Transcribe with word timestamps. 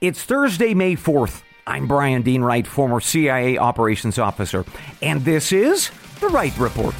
It's 0.00 0.22
Thursday, 0.22 0.74
May 0.74 0.94
4th. 0.94 1.42
I'm 1.66 1.88
Brian 1.88 2.22
Dean 2.22 2.42
Wright, 2.42 2.64
former 2.64 3.00
CIA 3.00 3.58
operations 3.58 4.16
officer, 4.16 4.64
and 5.02 5.24
this 5.24 5.50
is 5.50 5.90
The 6.20 6.28
Wright 6.28 6.56
Report. 6.56 6.94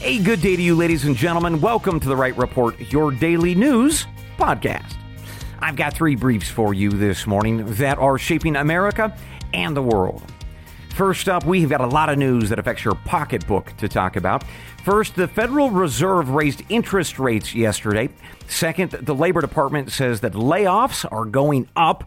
A 0.00 0.22
good 0.22 0.40
day 0.40 0.56
to 0.56 0.62
you, 0.62 0.74
ladies 0.74 1.04
and 1.04 1.14
gentlemen. 1.14 1.60
Welcome 1.60 2.00
to 2.00 2.08
The 2.08 2.16
Wright 2.16 2.36
Report, 2.38 2.80
your 2.90 3.12
daily 3.12 3.54
news 3.54 4.06
podcast. 4.38 4.96
I've 5.58 5.76
got 5.76 5.92
three 5.92 6.16
briefs 6.16 6.48
for 6.48 6.72
you 6.72 6.88
this 6.88 7.26
morning 7.26 7.66
that 7.74 7.98
are 7.98 8.16
shaping 8.16 8.56
America 8.56 9.14
and 9.52 9.76
the 9.76 9.82
world. 9.82 10.22
First 11.00 11.30
up, 11.30 11.46
we've 11.46 11.70
got 11.70 11.80
a 11.80 11.86
lot 11.86 12.10
of 12.10 12.18
news 12.18 12.50
that 12.50 12.58
affects 12.58 12.84
your 12.84 12.94
pocketbook 12.94 13.74
to 13.78 13.88
talk 13.88 14.16
about. 14.16 14.44
First, 14.84 15.14
the 15.14 15.26
Federal 15.26 15.70
Reserve 15.70 16.28
raised 16.28 16.62
interest 16.68 17.18
rates 17.18 17.54
yesterday. 17.54 18.10
Second, 18.48 18.90
the 18.90 19.14
Labor 19.14 19.40
Department 19.40 19.90
says 19.92 20.20
that 20.20 20.34
layoffs 20.34 21.10
are 21.10 21.24
going 21.24 21.70
up. 21.74 22.06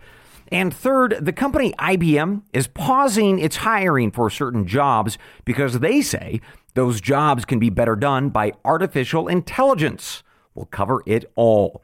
And 0.51 0.71
third, 0.71 1.17
the 1.19 1.33
company 1.33 1.73
IBM 1.79 2.43
is 2.53 2.67
pausing 2.67 3.39
its 3.39 3.55
hiring 3.55 4.11
for 4.11 4.29
certain 4.29 4.67
jobs 4.67 5.17
because 5.43 5.79
they 5.79 6.03
say 6.03 6.39
those 6.75 7.01
jobs 7.01 7.45
can 7.45 7.57
be 7.57 7.71
better 7.71 7.95
done 7.95 8.29
by 8.29 8.51
artificial 8.63 9.27
intelligence. 9.27 10.21
We'll 10.53 10.67
cover 10.67 11.01
it 11.07 11.31
all. 11.33 11.81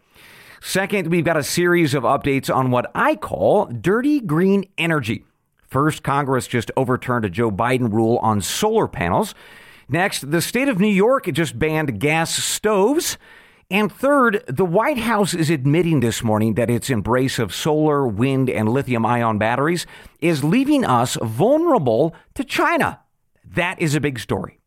Second, 0.61 1.07
we've 1.07 1.25
got 1.25 1.37
a 1.37 1.43
series 1.43 1.95
of 1.95 2.03
updates 2.03 2.55
on 2.55 2.69
what 2.69 2.91
I 2.93 3.15
call 3.15 3.65
dirty 3.65 4.19
green 4.19 4.69
energy. 4.77 5.23
First, 5.69 6.01
Congress 6.01 6.47
just 6.47 6.71
overturned 6.75 7.25
a 7.25 7.29
Joe 7.29 7.51
Biden 7.51 7.91
rule 7.91 8.17
on 8.23 8.41
solar 8.41 8.87
panels. 8.87 9.35
Next, 9.87 10.31
the 10.31 10.41
state 10.41 10.67
of 10.67 10.79
New 10.79 10.87
York 10.87 11.31
just 11.31 11.59
banned 11.59 11.99
gas 11.99 12.33
stoves. 12.35 13.17
And 13.71 13.91
third, 13.91 14.43
the 14.47 14.65
White 14.65 14.97
House 14.97 15.35
is 15.35 15.51
admitting 15.51 15.99
this 15.99 16.23
morning 16.23 16.55
that 16.55 16.71
its 16.71 16.89
embrace 16.89 17.37
of 17.37 17.53
solar, 17.53 18.07
wind, 18.07 18.49
and 18.49 18.67
lithium 18.67 19.05
ion 19.05 19.37
batteries 19.37 19.85
is 20.19 20.43
leaving 20.43 20.83
us 20.83 21.17
vulnerable 21.21 22.15
to 22.33 22.43
China. 22.43 23.01
That 23.45 23.79
is 23.79 23.93
a 23.93 24.01
big 24.01 24.17
story. 24.17 24.59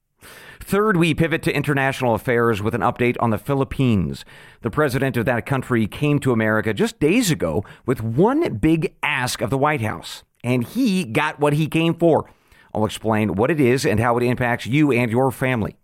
Third, 0.60 0.96
we 0.96 1.14
pivot 1.14 1.42
to 1.42 1.52
international 1.52 2.14
affairs 2.14 2.62
with 2.62 2.76
an 2.76 2.80
update 2.80 3.16
on 3.18 3.30
the 3.30 3.38
Philippines. 3.38 4.24
The 4.60 4.70
president 4.70 5.16
of 5.16 5.24
that 5.26 5.46
country 5.46 5.88
came 5.88 6.20
to 6.20 6.30
America 6.30 6.72
just 6.72 7.00
days 7.00 7.32
ago 7.32 7.64
with 7.84 8.02
one 8.02 8.54
big 8.58 8.94
ask 9.02 9.40
of 9.40 9.50
the 9.50 9.58
White 9.58 9.80
House, 9.80 10.22
and 10.42 10.64
he 10.64 11.04
got 11.04 11.40
what 11.40 11.52
he 11.52 11.66
came 11.66 11.94
for. 11.94 12.28
I'll 12.74 12.84
explain 12.84 13.34
what 13.34 13.50
it 13.50 13.60
is 13.60 13.84
and 13.84 14.00
how 14.00 14.16
it 14.16 14.22
impacts 14.22 14.66
you 14.66 14.92
and 14.92 15.10
your 15.10 15.30
family. 15.30 15.76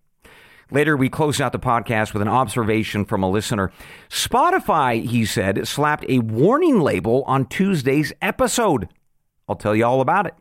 Later, 0.70 0.96
we 0.96 1.08
close 1.08 1.40
out 1.40 1.52
the 1.52 1.58
podcast 1.58 2.12
with 2.12 2.20
an 2.20 2.28
observation 2.28 3.06
from 3.06 3.22
a 3.22 3.30
listener. 3.30 3.72
Spotify, 4.10 5.02
he 5.04 5.24
said, 5.24 5.66
slapped 5.66 6.04
a 6.08 6.18
warning 6.18 6.80
label 6.80 7.24
on 7.26 7.46
Tuesday's 7.46 8.12
episode. 8.20 8.88
I'll 9.48 9.56
tell 9.56 9.74
you 9.74 9.86
all 9.86 10.02
about 10.02 10.26
it. 10.26 10.34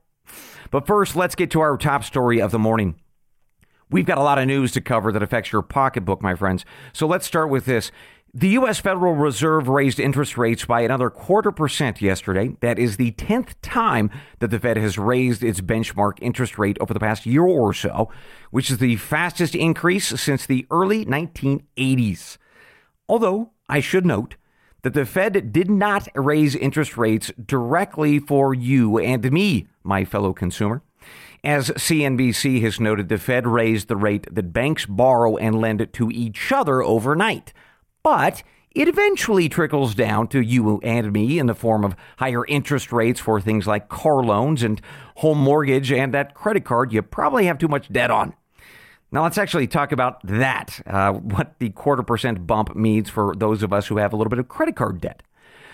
But 0.70 0.86
first, 0.86 1.16
let's 1.16 1.36
get 1.36 1.50
to 1.52 1.62
our 1.62 1.78
top 1.78 2.04
story 2.04 2.42
of 2.42 2.52
the 2.52 2.60
morning. 2.60 2.96
We've 3.90 4.06
got 4.06 4.18
a 4.18 4.24
lot 4.24 4.38
of 4.38 4.48
news 4.48 4.74
to 4.74 4.82
cover 4.82 5.14
that 5.14 5.24
affects 5.24 5.54
your 5.54 5.62
pocketbook, 5.62 6.22
my 6.22 6.36
friends. 6.36 6.66
So 6.92 7.08
let's 7.08 7.26
start 7.26 7.50
with 7.50 7.64
this. 7.64 7.90
The 8.34 8.50
U.S. 8.50 8.80
Federal 8.80 9.16
Reserve 9.16 9.70
raised 9.70 10.00
interest 10.00 10.38
rates 10.38 10.66
by 10.66 10.82
another 10.82 11.10
quarter 11.10 11.52
percent 11.52 12.02
yesterday. 12.02 12.58
That 12.60 12.78
is 12.78 12.98
the 12.98 13.14
10th 13.14 13.54
time 13.62 14.12
that 14.40 14.50
the 14.50 14.60
Fed 14.60 14.76
has 14.78 14.98
raised 14.98 15.44
its 15.44 15.62
benchmark 15.62 16.18
interest 16.22 16.58
rate 16.60 16.78
over 16.82 16.94
the 16.94 17.00
past 17.00 17.26
year 17.26 17.44
or 17.44 17.74
so, 17.74 18.12
which 18.52 18.70
is 18.70 18.80
the 18.80 18.98
fastest 18.98 19.56
increase 19.56 20.08
since 20.20 20.46
the 20.46 20.68
early 20.70 21.06
1980s. 21.06 22.38
Although, 23.08 23.52
I 23.70 23.80
should 23.80 24.06
note 24.06 24.36
that 24.82 24.94
the 24.94 25.06
Fed 25.06 25.54
did 25.54 25.72
not 25.72 26.10
raise 26.14 26.54
interest 26.54 26.98
rates 26.98 27.32
directly 27.44 28.20
for 28.20 28.54
you 28.54 28.98
and 28.98 29.32
me, 29.32 29.68
my 29.84 30.04
fellow 30.04 30.34
consumer. 30.34 30.84
As 31.46 31.70
CNBC 31.70 32.62
has 32.62 32.80
noted, 32.80 33.08
the 33.08 33.18
Fed 33.18 33.48
raised 33.48 33.88
the 33.88 33.96
rate 33.96 34.28
that 34.34 34.52
banks 34.52 34.86
borrow 34.86 35.38
and 35.38 35.62
lend 35.62 35.88
to 35.94 36.12
each 36.12 36.52
other 36.52 36.84
overnight. 36.84 37.54
But 38.08 38.42
it 38.72 38.88
eventually 38.88 39.50
trickles 39.50 39.94
down 39.94 40.30
to 40.30 40.40
you 40.40 40.80
and 40.80 41.12
me 41.12 41.40
in 41.40 41.48
the 41.48 41.54
form 41.54 41.84
of 41.84 41.94
higher 42.20 42.46
interest 42.46 42.94
rates 42.94 43.20
for 43.20 43.42
things 43.42 43.68
like 43.68 43.90
car 43.90 44.24
loans 44.24 44.64
and 44.64 44.80
home 45.16 45.40
mortgage 45.40 45.92
and 45.92 46.14
that 46.14 46.34
credit 46.34 46.64
card 46.64 46.94
you 46.94 47.02
probably 47.02 47.48
have 47.48 47.58
too 47.58 47.68
much 47.68 47.92
debt 47.92 48.10
on. 48.10 48.34
Now, 49.12 49.24
let's 49.24 49.38
actually 49.38 49.68
talk 49.68 49.92
about 49.92 50.26
that, 50.26 50.80
uh, 50.88 51.12
what 51.12 51.60
the 51.60 51.72
quarter 51.72 52.02
percent 52.02 52.48
bump 52.48 52.78
means 52.78 53.10
for 53.10 53.36
those 53.36 53.62
of 53.62 53.74
us 53.74 53.88
who 53.88 53.98
have 53.98 54.14
a 54.14 54.16
little 54.16 54.30
bit 54.30 54.40
of 54.40 54.48
credit 54.48 54.78
card 54.78 55.02
debt. 55.02 55.22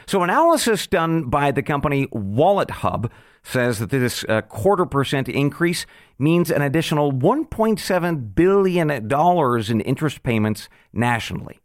So, 0.08 0.24
analysis 0.24 0.88
done 0.88 1.26
by 1.26 1.52
the 1.52 1.62
company 1.62 2.08
Wallet 2.12 2.72
Hub 2.72 3.12
says 3.44 3.78
that 3.78 3.92
this 3.92 4.26
uh, 4.28 4.42
quarter 4.42 4.88
percent 4.88 5.30
increase 5.30 5.86
means 6.18 6.50
an 6.50 6.64
additional 6.64 7.12
$1.7 7.14 8.34
billion 8.34 8.90
in 8.90 9.82
interest 9.82 10.24
payments 10.24 10.68
nationally. 10.92 11.60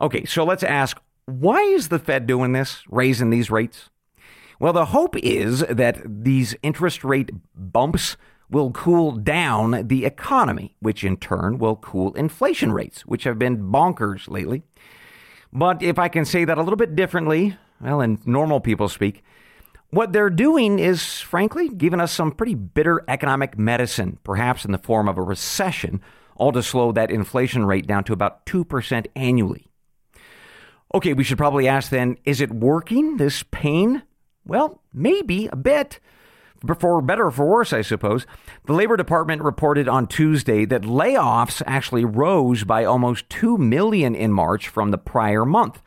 Okay, 0.00 0.24
so 0.24 0.44
let's 0.44 0.62
ask 0.62 1.00
why 1.26 1.60
is 1.62 1.88
the 1.88 1.98
Fed 1.98 2.26
doing 2.26 2.52
this, 2.52 2.82
raising 2.88 3.30
these 3.30 3.50
rates? 3.50 3.88
Well, 4.60 4.72
the 4.72 4.86
hope 4.86 5.16
is 5.16 5.60
that 5.60 6.02
these 6.06 6.54
interest 6.62 7.02
rate 7.02 7.30
bumps 7.54 8.16
will 8.50 8.70
cool 8.70 9.12
down 9.12 9.88
the 9.88 10.04
economy, 10.04 10.76
which 10.80 11.02
in 11.02 11.16
turn 11.16 11.58
will 11.58 11.76
cool 11.76 12.12
inflation 12.14 12.72
rates, 12.72 13.06
which 13.06 13.24
have 13.24 13.38
been 13.38 13.72
bonkers 13.72 14.28
lately. 14.28 14.62
But 15.52 15.82
if 15.82 15.98
I 15.98 16.08
can 16.08 16.24
say 16.24 16.44
that 16.44 16.58
a 16.58 16.62
little 16.62 16.76
bit 16.76 16.94
differently, 16.94 17.56
well, 17.80 18.00
in 18.00 18.20
normal 18.26 18.60
people 18.60 18.88
speak, 18.88 19.24
what 19.90 20.12
they're 20.12 20.30
doing 20.30 20.78
is, 20.78 21.20
frankly, 21.20 21.68
giving 21.68 22.00
us 22.00 22.12
some 22.12 22.32
pretty 22.32 22.54
bitter 22.54 23.04
economic 23.08 23.56
medicine, 23.56 24.18
perhaps 24.24 24.64
in 24.64 24.72
the 24.72 24.78
form 24.78 25.08
of 25.08 25.16
a 25.16 25.22
recession, 25.22 26.00
all 26.36 26.52
to 26.52 26.62
slow 26.62 26.92
that 26.92 27.10
inflation 27.10 27.64
rate 27.64 27.86
down 27.86 28.04
to 28.04 28.12
about 28.12 28.44
2% 28.46 29.06
annually. 29.14 29.70
Okay, 30.94 31.12
we 31.12 31.24
should 31.24 31.38
probably 31.38 31.66
ask 31.66 31.90
then 31.90 32.16
is 32.24 32.40
it 32.40 32.52
working, 32.52 33.16
this 33.16 33.42
pain? 33.50 34.04
Well, 34.46 34.80
maybe 34.92 35.48
a 35.48 35.56
bit. 35.56 35.98
For 36.78 37.02
better 37.02 37.26
or 37.26 37.30
for 37.32 37.46
worse, 37.46 37.72
I 37.72 37.82
suppose. 37.82 38.26
The 38.66 38.72
Labor 38.72 38.96
Department 38.96 39.42
reported 39.42 39.88
on 39.88 40.06
Tuesday 40.06 40.64
that 40.66 40.82
layoffs 40.82 41.62
actually 41.66 42.04
rose 42.04 42.62
by 42.62 42.84
almost 42.84 43.28
2 43.28 43.58
million 43.58 44.14
in 44.14 44.32
March 44.32 44.68
from 44.68 44.92
the 44.92 44.96
prior 44.96 45.44
month. 45.44 45.82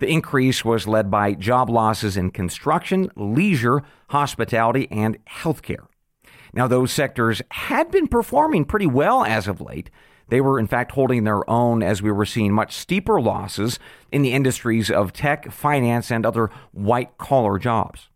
The 0.00 0.08
increase 0.08 0.64
was 0.64 0.88
led 0.88 1.08
by 1.08 1.34
job 1.34 1.70
losses 1.70 2.16
in 2.16 2.32
construction, 2.32 3.10
leisure, 3.14 3.84
hospitality, 4.08 4.88
and 4.90 5.24
healthcare. 5.26 5.86
Now, 6.52 6.66
those 6.66 6.92
sectors 6.92 7.40
had 7.52 7.92
been 7.92 8.08
performing 8.08 8.64
pretty 8.64 8.86
well 8.86 9.24
as 9.24 9.46
of 9.46 9.60
late. 9.60 9.88
They 10.28 10.40
were, 10.40 10.58
in 10.58 10.66
fact, 10.66 10.92
holding 10.92 11.24
their 11.24 11.48
own 11.48 11.82
as 11.82 12.02
we 12.02 12.12
were 12.12 12.26
seeing 12.26 12.52
much 12.52 12.74
steeper 12.74 13.20
losses 13.20 13.78
in 14.12 14.22
the 14.22 14.32
industries 14.32 14.90
of 14.90 15.12
tech, 15.12 15.50
finance, 15.50 16.10
and 16.10 16.26
other 16.26 16.50
white 16.72 17.16
collar 17.18 17.58
jobs. 17.58 18.08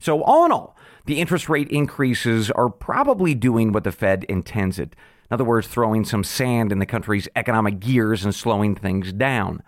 So, 0.00 0.22
all 0.22 0.46
in 0.46 0.52
all, 0.52 0.76
the 1.06 1.20
interest 1.20 1.48
rate 1.48 1.68
increases 1.68 2.50
are 2.50 2.68
probably 2.68 3.34
doing 3.34 3.72
what 3.72 3.84
the 3.84 3.92
Fed 3.92 4.24
intends 4.24 4.78
it. 4.78 4.94
In 5.30 5.34
other 5.34 5.44
words, 5.44 5.66
throwing 5.66 6.04
some 6.04 6.22
sand 6.22 6.70
in 6.70 6.78
the 6.78 6.86
country's 6.86 7.28
economic 7.34 7.80
gears 7.80 8.24
and 8.24 8.34
slowing 8.34 8.74
things 8.74 9.12
down. 9.12 9.62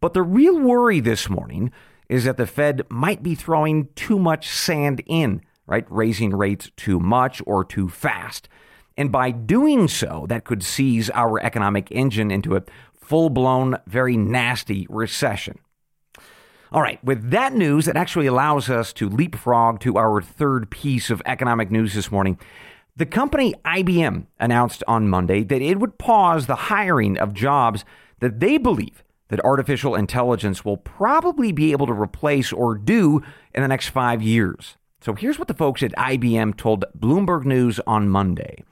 But 0.00 0.12
the 0.12 0.22
real 0.22 0.58
worry 0.58 1.00
this 1.00 1.30
morning 1.30 1.72
is 2.08 2.24
that 2.24 2.36
the 2.36 2.46
Fed 2.46 2.82
might 2.90 3.22
be 3.22 3.34
throwing 3.34 3.88
too 3.94 4.18
much 4.18 4.48
sand 4.48 5.02
in, 5.06 5.40
right? 5.66 5.86
Raising 5.88 6.36
rates 6.36 6.70
too 6.76 7.00
much 7.00 7.40
or 7.46 7.64
too 7.64 7.88
fast. 7.88 8.48
And 8.96 9.10
by 9.10 9.30
doing 9.30 9.88
so, 9.88 10.26
that 10.28 10.44
could 10.44 10.62
seize 10.62 11.10
our 11.10 11.40
economic 11.40 11.90
engine 11.90 12.30
into 12.30 12.56
a 12.56 12.62
full 12.94 13.28
blown, 13.28 13.78
very 13.86 14.16
nasty 14.16 14.86
recession. 14.88 15.58
All 16.72 16.82
right, 16.82 17.02
with 17.04 17.30
that 17.30 17.52
news, 17.52 17.86
that 17.86 17.96
actually 17.96 18.26
allows 18.26 18.68
us 18.68 18.92
to 18.94 19.08
leapfrog 19.08 19.80
to 19.80 19.96
our 19.96 20.20
third 20.20 20.70
piece 20.70 21.10
of 21.10 21.22
economic 21.24 21.70
news 21.70 21.94
this 21.94 22.10
morning. 22.10 22.38
The 22.96 23.06
company 23.06 23.54
IBM 23.64 24.26
announced 24.38 24.82
on 24.88 25.08
Monday 25.08 25.42
that 25.44 25.62
it 25.62 25.78
would 25.78 25.98
pause 25.98 26.46
the 26.46 26.54
hiring 26.54 27.18
of 27.18 27.34
jobs 27.34 27.84
that 28.20 28.40
they 28.40 28.58
believe 28.58 29.04
that 29.28 29.44
artificial 29.44 29.94
intelligence 29.94 30.64
will 30.64 30.76
probably 30.76 31.50
be 31.52 31.72
able 31.72 31.86
to 31.86 31.92
replace 31.92 32.52
or 32.52 32.76
do 32.76 33.22
in 33.52 33.62
the 33.62 33.68
next 33.68 33.88
five 33.88 34.22
years. 34.22 34.76
So 35.04 35.12
here's 35.12 35.38
what 35.38 35.48
the 35.48 35.54
folks 35.54 35.82
at 35.82 35.92
IBM 35.96 36.56
told 36.56 36.86
Bloomberg 36.98 37.44
News 37.44 37.78
on 37.86 38.08
Monday. 38.08 38.64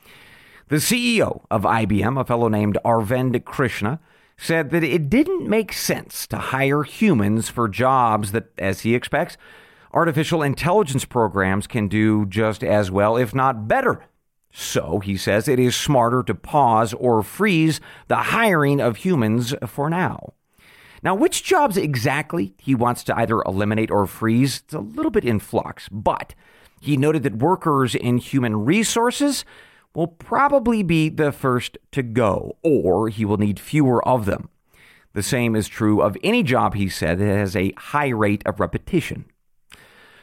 The 0.68 0.76
CEO 0.76 1.44
of 1.50 1.64
IBM, 1.64 2.18
a 2.18 2.24
fellow 2.24 2.48
named 2.48 2.78
Arvind 2.86 3.44
Krishna, 3.44 4.00
said 4.38 4.70
that 4.70 4.82
it 4.82 5.10
didn't 5.10 5.46
make 5.46 5.74
sense 5.74 6.26
to 6.28 6.38
hire 6.38 6.84
humans 6.84 7.50
for 7.50 7.68
jobs 7.68 8.32
that, 8.32 8.46
as 8.56 8.80
he 8.80 8.94
expects, 8.94 9.36
artificial 9.92 10.42
intelligence 10.42 11.04
programs 11.04 11.66
can 11.66 11.86
do 11.86 12.24
just 12.24 12.64
as 12.64 12.90
well, 12.90 13.18
if 13.18 13.34
not 13.34 13.68
better. 13.68 14.02
So, 14.50 15.00
he 15.00 15.18
says, 15.18 15.48
it 15.48 15.58
is 15.58 15.76
smarter 15.76 16.22
to 16.22 16.34
pause 16.34 16.94
or 16.94 17.22
freeze 17.22 17.78
the 18.08 18.16
hiring 18.16 18.80
of 18.80 18.96
humans 18.96 19.54
for 19.66 19.90
now. 19.90 20.32
Now, 21.02 21.14
which 21.14 21.42
jobs 21.42 21.76
exactly 21.76 22.54
he 22.58 22.74
wants 22.74 23.02
to 23.04 23.18
either 23.18 23.42
eliminate 23.42 23.90
or 23.90 24.06
freeze, 24.06 24.62
it's 24.64 24.74
a 24.74 24.78
little 24.78 25.10
bit 25.10 25.24
in 25.24 25.40
flux, 25.40 25.88
but 25.90 26.34
he 26.80 26.96
noted 26.96 27.22
that 27.24 27.36
workers 27.38 27.94
in 27.94 28.18
human 28.18 28.64
resources 28.64 29.44
will 29.94 30.06
probably 30.06 30.82
be 30.82 31.08
the 31.08 31.32
first 31.32 31.76
to 31.92 32.02
go, 32.02 32.56
or 32.62 33.08
he 33.08 33.24
will 33.24 33.36
need 33.36 33.60
fewer 33.60 34.06
of 34.06 34.24
them. 34.26 34.48
The 35.12 35.22
same 35.22 35.54
is 35.54 35.68
true 35.68 36.00
of 36.00 36.16
any 36.22 36.42
job, 36.42 36.74
he 36.74 36.88
said, 36.88 37.18
that 37.18 37.24
has 37.26 37.54
a 37.54 37.74
high 37.76 38.08
rate 38.08 38.42
of 38.46 38.60
repetition. 38.60 39.26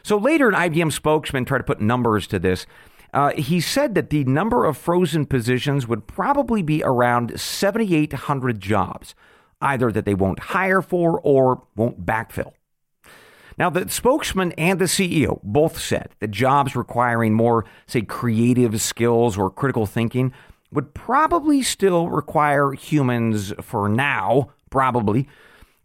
So 0.02 0.16
later, 0.16 0.48
an 0.48 0.54
IBM 0.54 0.92
spokesman 0.92 1.44
tried 1.44 1.58
to 1.58 1.64
put 1.64 1.80
numbers 1.80 2.26
to 2.28 2.38
this. 2.38 2.66
Uh, 3.12 3.32
he 3.32 3.60
said 3.60 3.94
that 3.94 4.10
the 4.10 4.24
number 4.24 4.64
of 4.64 4.76
frozen 4.76 5.26
positions 5.26 5.86
would 5.86 6.06
probably 6.06 6.62
be 6.62 6.82
around 6.82 7.38
7,800 7.38 8.60
jobs, 8.60 9.14
either 9.60 9.92
that 9.92 10.04
they 10.04 10.14
won't 10.14 10.38
hire 10.38 10.82
for 10.82 11.20
or 11.20 11.62
won't 11.76 12.04
backfill. 12.04 12.52
Now, 13.58 13.68
the 13.68 13.90
spokesman 13.90 14.52
and 14.52 14.78
the 14.78 14.86
CEO 14.86 15.40
both 15.42 15.78
said 15.78 16.14
that 16.20 16.30
jobs 16.30 16.74
requiring 16.74 17.34
more, 17.34 17.66
say, 17.86 18.02
creative 18.02 18.80
skills 18.80 19.36
or 19.36 19.50
critical 19.50 19.84
thinking 19.84 20.32
would 20.72 20.94
probably 20.94 21.62
still 21.62 22.08
require 22.08 22.72
humans 22.72 23.52
for 23.60 23.88
now, 23.88 24.50
probably. 24.70 25.28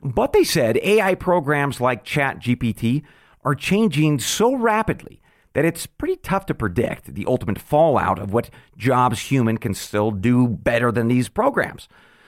But 0.02 0.32
they 0.32 0.44
said 0.44 0.78
AI 0.78 1.16
programs 1.16 1.82
like 1.82 2.06
ChatGPT 2.06 3.04
are 3.44 3.56
changing 3.56 4.20
so 4.20 4.56
rapidly 4.56 5.22
that 5.54 5.66
it's 5.66 5.86
pretty 5.86 6.18
tough 6.18 6.46
to 6.46 6.54
predict 6.54 7.14
the 7.14 7.26
ultimate 7.26 7.60
fallout 7.60 8.20
of 8.20 8.32
what 8.32 8.50
jobs 8.78 9.20
human 9.20 9.58
can 9.58 9.74
still 9.74 10.12
do 10.12 10.48
better 10.48 10.92
than 10.92 11.08
these 11.08 11.30
programs. 11.30 11.88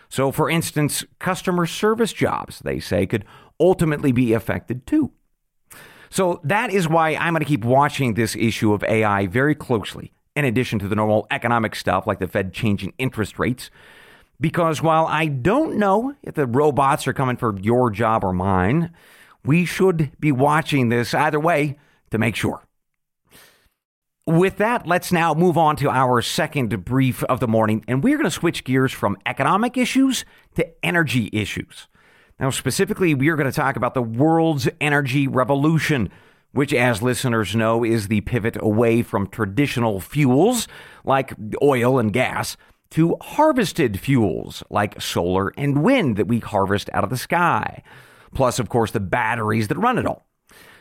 So, 0.09 0.31
for 0.31 0.49
instance, 0.49 1.03
customer 1.19 1.65
service 1.65 2.13
jobs, 2.13 2.59
they 2.59 2.79
say, 2.79 3.05
could 3.05 3.25
ultimately 3.59 4.11
be 4.11 4.33
affected 4.33 4.85
too. 4.87 5.11
So, 6.09 6.39
that 6.43 6.71
is 6.71 6.87
why 6.87 7.15
I'm 7.15 7.33
going 7.33 7.43
to 7.43 7.47
keep 7.47 7.65
watching 7.65 8.13
this 8.13 8.35
issue 8.35 8.73
of 8.73 8.83
AI 8.83 9.27
very 9.27 9.55
closely, 9.55 10.13
in 10.35 10.45
addition 10.45 10.79
to 10.79 10.87
the 10.87 10.95
normal 10.95 11.27
economic 11.31 11.75
stuff 11.75 12.07
like 12.07 12.19
the 12.19 12.27
Fed 12.27 12.53
changing 12.53 12.93
interest 12.97 13.37
rates. 13.39 13.69
Because 14.39 14.81
while 14.81 15.07
I 15.07 15.25
don't 15.25 15.77
know 15.77 16.15
if 16.21 16.35
the 16.35 16.45
robots 16.45 17.07
are 17.07 17.13
coming 17.13 17.37
for 17.37 17.57
your 17.59 17.89
job 17.89 18.23
or 18.23 18.33
mine, 18.33 18.93
we 19.43 19.65
should 19.65 20.11
be 20.19 20.31
watching 20.31 20.89
this 20.89 21.13
either 21.13 21.39
way 21.39 21.77
to 22.11 22.17
make 22.17 22.35
sure. 22.35 22.66
With 24.27 24.57
that, 24.57 24.85
let's 24.85 25.13
now 25.13 25.33
move 25.33 25.57
on 25.57 25.77
to 25.77 25.89
our 25.89 26.21
second 26.21 26.83
brief 26.83 27.23
of 27.23 27.39
the 27.39 27.47
morning, 27.47 27.85
and 27.87 28.03
we're 28.03 28.17
going 28.17 28.25
to 28.25 28.31
switch 28.31 28.65
gears 28.65 28.91
from 28.91 29.15
economic 29.25 29.77
issues 29.77 30.25
to 30.55 30.67
energy 30.85 31.29
issues. 31.31 31.87
Now, 32.37 32.49
specifically, 32.49 33.13
we 33.15 33.29
are 33.29 33.37
going 33.37 33.49
to 33.49 33.55
talk 33.55 33.77
about 33.77 33.93
the 33.93 34.01
world's 34.01 34.67
energy 34.81 35.29
revolution, 35.29 36.09
which, 36.51 36.73
as 36.73 37.01
listeners 37.01 37.55
know, 37.55 37.85
is 37.85 38.09
the 38.09 38.19
pivot 38.19 38.57
away 38.59 39.01
from 39.01 39.27
traditional 39.27 40.01
fuels 40.01 40.67
like 41.05 41.33
oil 41.63 41.97
and 41.97 42.11
gas 42.11 42.57
to 42.89 43.15
harvested 43.21 43.97
fuels 43.97 44.61
like 44.69 45.01
solar 45.01 45.53
and 45.55 45.81
wind 45.83 46.17
that 46.17 46.27
we 46.27 46.39
harvest 46.39 46.89
out 46.91 47.05
of 47.05 47.09
the 47.09 47.15
sky. 47.15 47.81
Plus, 48.33 48.59
of 48.59 48.67
course, 48.67 48.91
the 48.91 48.99
batteries 48.99 49.69
that 49.69 49.77
run 49.77 49.97
it 49.97 50.05
all. 50.05 50.27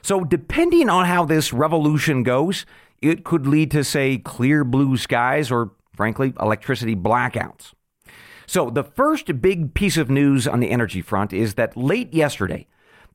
So, 0.03 0.25
depending 0.25 0.89
on 0.89 1.07
how 1.07 1.25
this 1.25 1.53
revolution 1.53 2.23
goes, 2.23 2.67
it 3.03 3.25
could 3.25 3.47
lead 3.47 3.71
to, 3.73 3.85
say, 3.85 4.19
clear 4.19 4.65
blue 4.65 4.97
skies 4.97 5.51
or, 5.51 5.73
frankly, 5.95 6.33
electricity 6.41 6.97
blackouts. 6.97 7.73
So, 8.47 8.71
the 8.71 8.85
first 8.85 9.41
big 9.41 9.75
piece 9.75 9.97
of 9.97 10.09
news 10.09 10.47
on 10.47 10.61
the 10.61 10.71
energy 10.71 11.03
front 11.03 11.33
is 11.33 11.55
that 11.55 11.77
late 11.77 12.15
yesterday, 12.15 12.67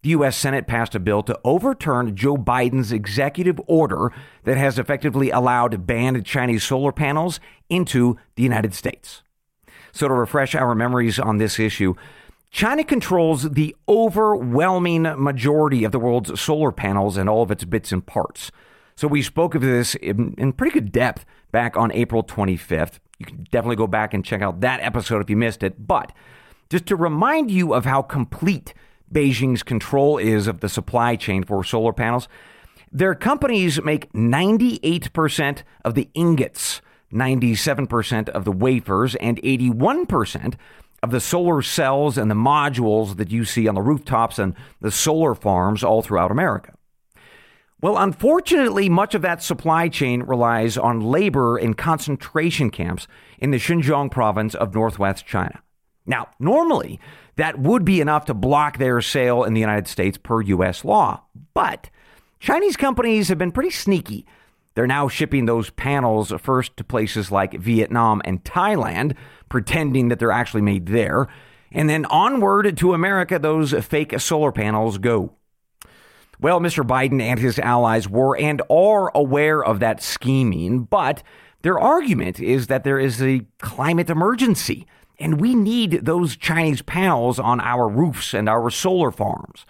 the 0.04 0.10
U.S. 0.10 0.36
Senate 0.36 0.68
passed 0.68 0.96
a 0.96 1.00
bill 1.00 1.24
to 1.24 1.40
overturn 1.44 2.16
Joe 2.16 2.36
Biden's 2.36 2.92
executive 2.92 3.62
order 3.68 4.12
that 4.44 4.58
has 4.58 4.78
effectively 4.78 5.30
allowed 5.30 5.86
banned 5.86 6.26
Chinese 6.26 6.64
solar 6.64 6.92
panels 6.92 7.40
into 7.70 8.18
the 8.36 8.44
United 8.44 8.74
States. 8.74 9.24
So, 9.94 10.08
to 10.08 10.14
refresh 10.14 10.54
our 10.54 10.76
memories 10.76 11.18
on 11.18 11.38
this 11.38 11.60
issue, 11.60 11.96
China 12.50 12.84
controls 12.84 13.52
the 13.52 13.76
overwhelming 13.88 15.04
majority 15.04 15.86
of 15.86 15.94
the 15.94 16.00
world's 16.00 16.40
solar 16.40 16.74
panels 16.74 17.16
and 17.16 17.30
all 17.30 17.44
of 17.44 17.52
its 17.52 17.64
bits 17.64 17.94
and 17.94 18.06
parts. 18.06 18.52
So 19.02 19.08
we 19.08 19.24
spoke 19.24 19.56
of 19.56 19.64
this 19.64 19.96
in, 19.96 20.36
in, 20.38 20.54
pretty 20.54 20.76
good 20.76 20.92
depth 20.92 21.26
back 21.52 21.76
on 21.76 21.92
April 21.92 22.24
25th. 22.24 23.00
You 23.18 23.26
can 23.26 23.48
definitely 23.50 23.78
go 23.78 23.88
back 23.88 24.14
and 24.14 24.24
check 24.24 24.44
out 24.44 24.62
that 24.62 24.80
episode 24.80 25.24
if 25.24 25.30
you 25.32 25.36
missed 25.36 25.64
it. 25.64 25.88
But 25.88 26.12
just 26.70 26.86
to 26.86 26.96
remind 26.96 27.50
you 27.50 27.74
of 27.74 27.86
how 27.86 28.04
complete 28.04 28.76
Beijing's 29.12 29.64
control 29.64 30.20
is 30.20 30.46
of 30.46 30.60
the 30.60 30.70
supply 30.70 31.16
chain 31.16 31.44
for 31.44 31.64
solar 31.64 31.94
panels, 31.94 32.28
their 32.92 33.16
companies 33.16 33.82
make 33.82 34.14
98% 34.14 35.64
of 35.84 35.96
the 35.96 36.08
ingots, 36.14 36.84
97% 37.12 38.30
of 38.30 38.46
the 38.46 38.52
wafers, 38.52 39.16
and 39.16 39.42
81% 39.42 40.54
of 41.02 41.10
the 41.10 41.20
solar 41.20 41.64
cells 41.64 42.20
and 42.20 42.30
the 42.30 42.36
modules 42.36 43.18
that 43.18 43.32
you 43.32 43.46
see 43.46 43.68
on 43.68 43.74
the 43.74 43.82
rooftops 43.82 44.38
and 44.38 44.54
the 44.80 44.92
solar 44.92 45.34
farms 45.34 45.84
all 45.84 46.04
throughout 46.04 46.30
America. 46.30 46.74
Well, 47.82 47.98
unfortunately, 47.98 48.90
much 48.90 49.16
of 49.16 49.24
that 49.24 49.42
supply 49.42 49.90
chain 49.90 50.22
relies 50.22 50.78
on 50.78 51.02
labor 51.02 51.58
in 51.58 51.74
concentration 51.74 52.70
camps 52.70 53.08
in 53.40 53.50
the 53.50 53.58
Xinjiang 53.58 54.12
province 54.12 54.54
of 54.54 54.76
northwest 54.76 55.26
China. 55.26 55.64
Now, 56.06 56.28
normally, 56.40 57.00
that 57.38 57.58
would 57.58 57.84
be 57.84 58.00
enough 58.00 58.26
to 58.26 58.36
block 58.36 58.78
their 58.78 59.02
sale 59.02 59.44
in 59.44 59.56
the 59.56 59.60
United 59.60 59.88
States 59.88 60.18
per 60.18 60.42
U.S. 60.42 60.86
law. 60.86 61.24
But 61.56 61.90
Chinese 62.40 62.78
companies 62.78 63.30
have 63.30 63.40
been 63.40 63.52
pretty 63.52 63.72
sneaky. 63.72 64.28
They're 64.76 64.86
now 64.86 65.08
shipping 65.08 65.46
those 65.48 65.72
panels 65.72 66.32
first 66.40 66.78
to 66.78 66.84
places 66.84 67.32
like 67.32 67.60
Vietnam 67.60 68.22
and 68.26 68.44
Thailand, 68.44 69.16
pretending 69.50 70.10
that 70.10 70.20
they're 70.20 70.32
actually 70.32 70.62
made 70.62 70.86
there. 70.86 71.28
And 71.72 71.90
then 71.90 72.06
onward 72.06 72.78
to 72.78 72.94
America, 72.94 73.40
those 73.40 73.74
fake 73.74 74.20
solar 74.20 74.52
panels 74.52 75.00
go. 75.00 75.34
Well, 76.42 76.60
Mr. 76.60 76.84
Biden 76.86 77.22
and 77.22 77.40
his 77.40 77.60
allies 77.60 78.10
were 78.10 78.36
and 78.36 78.64
are 78.68 79.16
aware 79.16 79.64
of 79.64 79.80
that 79.80 80.02
scheming, 80.02 80.86
but 80.86 81.22
their 81.62 81.80
argument 81.80 82.40
is 82.40 82.66
that 82.66 82.84
there 82.84 82.98
is 82.98 83.22
a 83.22 83.46
climate 83.60 84.10
emergency 84.10 84.88
and 85.20 85.40
we 85.40 85.54
need 85.54 86.04
those 86.04 86.36
Chinese 86.36 86.82
panels 86.82 87.38
on 87.38 87.60
our 87.60 87.88
roofs 87.88 88.34
and 88.34 88.50
our 88.50 88.72
solar 88.72 89.12
farms. 89.12 89.68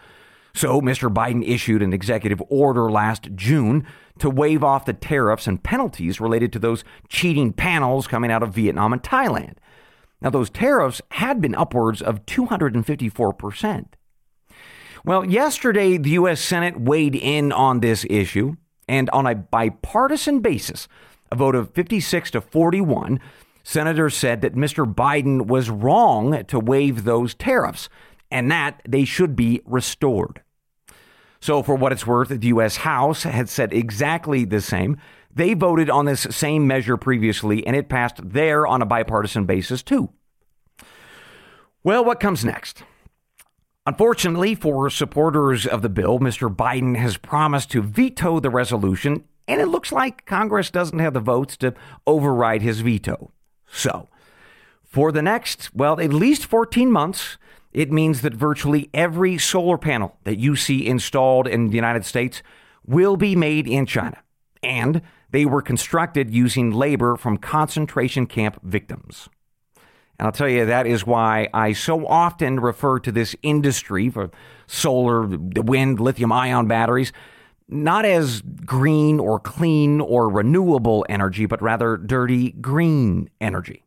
So, 0.53 0.79
Mr. 0.79 1.13
Biden 1.13 1.45
issued 1.45 1.81
an 1.81 1.91
executive 1.91 2.41
order 2.48 2.89
last 2.89 3.36
June 3.36 3.86
to 4.19 4.29
waive 4.29 4.63
off 4.63 4.86
the 4.86 4.93
tariffs 4.93 5.48
and 5.48 5.62
penalties 5.62 6.22
related 6.22 6.53
to 6.53 6.60
those 6.60 6.86
cheating 7.10 7.51
panels 7.51 8.07
coming 8.07 8.31
out 8.31 8.43
of 8.43 8.53
Vietnam 8.53 8.93
and 8.93 9.03
Thailand. 9.03 9.55
Now, 10.22 10.29
those 10.29 10.50
tariffs 10.50 11.01
had 11.12 11.41
been 11.41 11.55
upwards 11.55 12.01
of 12.01 12.25
254%. 12.25 13.86
Well, 15.03 15.25
yesterday, 15.25 15.98
the 15.98 16.12
U.S. 16.12 16.41
Senate 16.41 16.79
weighed 16.79 17.15
in 17.15 17.51
on 17.51 17.79
this 17.79 18.05
issue, 18.10 18.55
and 18.88 19.10
on 19.10 19.25
a 19.25 19.34
bipartisan 19.34 20.41
basis, 20.41 20.88
a 21.31 21.36
vote 21.36 21.55
of 21.55 21.74
56 21.74 22.31
to 22.31 22.41
41, 22.41 23.20
senators 23.63 24.15
said 24.15 24.41
that 24.41 24.53
Mr. 24.53 24.91
Biden 24.91 25.48
was 25.48 25.70
wrong 25.70 26.43
to 26.46 26.60
waive 26.60 27.03
those 27.03 27.34
tariffs 27.34 27.89
and 28.29 28.51
that 28.51 28.81
they 28.88 29.03
should 29.03 29.36
be 29.36 29.62
restored. 29.65 30.41
So, 31.39 31.63
for 31.63 31.74
what 31.74 31.91
it's 31.91 32.05
worth, 32.05 32.29
the 32.29 32.48
U.S. 32.48 32.77
House 32.77 33.24
had 33.24 33.50
said 33.50 33.74
exactly 33.74 34.46
the 34.46 34.62
same. 34.62 34.98
They 35.34 35.55
voted 35.55 35.89
on 35.89 36.05
this 36.05 36.27
same 36.29 36.67
measure 36.67 36.98
previously, 36.98 37.65
and 37.65 37.75
it 37.75 37.89
passed 37.89 38.20
there 38.24 38.67
on 38.67 38.81
a 38.81 38.86
bipartisan 38.86 39.46
basis, 39.46 39.81
too. 39.81 40.10
Well, 41.84 42.05
what 42.05 42.20
comes 42.20 42.46
next? 42.46 42.84
Unfortunately 43.88 44.53
for 44.53 44.91
supporters 44.91 45.65
of 45.65 45.81
the 45.81 45.89
bill, 45.89 46.19
Mr. 46.19 46.55
Biden 46.55 46.95
has 46.97 47.17
promised 47.17 47.71
to 47.71 47.81
veto 47.81 48.39
the 48.39 48.51
resolution, 48.51 49.23
and 49.47 49.59
it 49.59 49.69
looks 49.69 49.91
like 49.91 50.27
Congress 50.27 50.69
doesn't 50.69 51.00
have 51.00 51.15
the 51.15 51.19
votes 51.19 51.57
to 51.57 51.73
override 52.05 52.61
his 52.61 52.81
veto. 52.81 53.31
So, 53.65 54.07
for 54.83 55.11
the 55.11 55.23
next, 55.23 55.73
well, 55.73 56.00
at 56.00 56.13
least 56.13 56.45
14 56.45 56.91
months, 56.91 57.39
it 57.73 57.91
means 57.91 58.21
that 58.21 58.35
virtually 58.35 58.91
every 58.93 59.39
solar 59.39 59.79
panel 59.79 60.15
that 60.25 60.38
you 60.38 60.55
see 60.55 60.85
installed 60.85 61.47
in 61.47 61.69
the 61.69 61.75
United 61.75 62.05
States 62.05 62.43
will 62.85 63.17
be 63.17 63.35
made 63.35 63.67
in 63.67 63.88
China. 63.88 64.21
And 64.61 65.01
they 65.31 65.45
were 65.45 65.61
constructed 65.63 66.29
using 66.29 66.69
labor 66.69 67.15
from 67.15 67.38
concentration 67.38 68.27
camp 68.27 68.59
victims. 68.61 69.27
And 70.21 70.27
I'll 70.27 70.33
tell 70.33 70.47
you, 70.47 70.67
that 70.67 70.85
is 70.85 71.03
why 71.03 71.49
I 71.51 71.73
so 71.73 72.05
often 72.05 72.59
refer 72.59 72.99
to 72.99 73.11
this 73.11 73.35
industry 73.41 74.11
for 74.11 74.29
solar, 74.67 75.25
wind, 75.25 75.99
lithium 75.99 76.31
ion 76.31 76.67
batteries, 76.67 77.11
not 77.67 78.05
as 78.05 78.43
green 78.63 79.19
or 79.19 79.39
clean 79.39 79.99
or 79.99 80.29
renewable 80.29 81.03
energy, 81.09 81.47
but 81.47 81.59
rather 81.59 81.97
dirty 81.97 82.51
green 82.51 83.31
energy. 83.41 83.83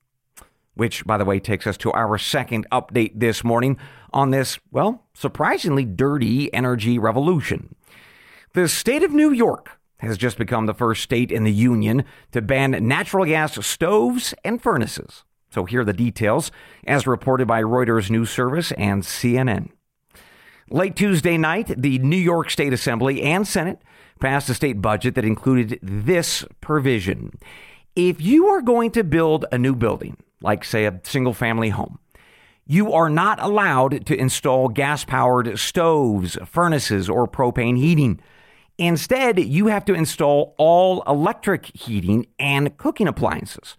Which, 0.75 1.07
by 1.07 1.19
the 1.19 1.25
way, 1.25 1.39
takes 1.39 1.69
us 1.69 1.77
to 1.77 1.93
our 1.93 2.19
second 2.19 2.67
update 2.73 3.13
this 3.15 3.45
morning 3.45 3.79
on 4.13 4.33
this, 4.33 4.59
well, 4.73 5.05
surprisingly 5.15 5.85
dirty 5.85 6.53
energy 6.53 6.99
revolution. 6.99 7.77
The 8.55 8.67
state 8.67 9.05
of 9.05 9.13
New 9.13 9.31
York 9.31 9.79
has 9.99 10.19
just 10.19 10.37
become 10.37 10.67
the 10.67 10.75
first 10.75 11.05
state 11.05 11.31
in 11.31 11.45
the 11.45 11.53
union 11.53 12.05
to 12.33 12.43
ban 12.43 12.73
natural 12.89 13.25
gas 13.25 13.65
stoves 13.65 14.35
and 14.45 14.61
furnaces. 14.61 15.23
So 15.55 15.65
here 15.65 15.83
are 15.83 15.85
the 15.85 15.93
details, 15.93 16.51
as 16.85 17.07
reported 17.07 17.47
by 17.47 17.63
Reuters 17.63 18.11
News 18.11 18.29
Service 18.29 18.73
and 18.73 19.05
CNN. 19.05 19.69
Late 20.69 20.97
Tuesday 20.97 21.39
night, 21.39 21.73
the 21.81 22.01
New 22.01 22.17
York 22.17 22.51
State 22.51 22.73
Assembly 22.73 23.23
and 23.23 23.47
Senate 23.47 23.79
passed 24.19 24.49
a 24.49 24.55
state 24.55 24.83
budget 24.83 25.15
that 25.15 25.25
included 25.25 25.79
this 25.81 26.45
provision. 26.61 27.39
If 27.95 28.21
you 28.21 28.49
are 28.49 28.63
going 28.63 28.91
to 28.93 29.05
build 29.05 29.45
a 29.53 29.59
new 29.59 29.77
building, 29.77 30.17
like, 30.43 30.65
say, 30.65 30.87
a 30.87 31.01
single 31.05 31.35
family 31.35 31.69
home, 31.69 32.01
you 32.67 32.93
are 32.93 33.09
not 33.09 33.41
allowed 33.41 34.07
to 34.07 34.17
install 34.17 34.67
gas 34.69 35.05
powered 35.05 35.57
stoves, 35.57 36.37
furnaces, 36.47 37.09
or 37.09 37.29
propane 37.29 37.79
heating. 37.79 38.19
Instead, 38.77 39.39
you 39.39 39.69
have 39.69 39.85
to 39.85 39.95
install 39.95 40.57
all 40.59 41.05
electric 41.07 41.67
heating 41.77 42.27
and 42.41 42.77
cooking 42.77 43.07
appliances. 43.07 43.77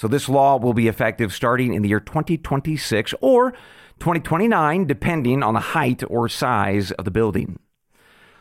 So, 0.00 0.08
this 0.08 0.30
law 0.30 0.56
will 0.56 0.72
be 0.72 0.88
effective 0.88 1.30
starting 1.30 1.74
in 1.74 1.82
the 1.82 1.90
year 1.90 2.00
2026 2.00 3.12
or 3.20 3.50
2029, 3.98 4.86
depending 4.86 5.42
on 5.42 5.52
the 5.52 5.60
height 5.60 6.02
or 6.08 6.26
size 6.26 6.90
of 6.92 7.04
the 7.04 7.10
building. 7.10 7.58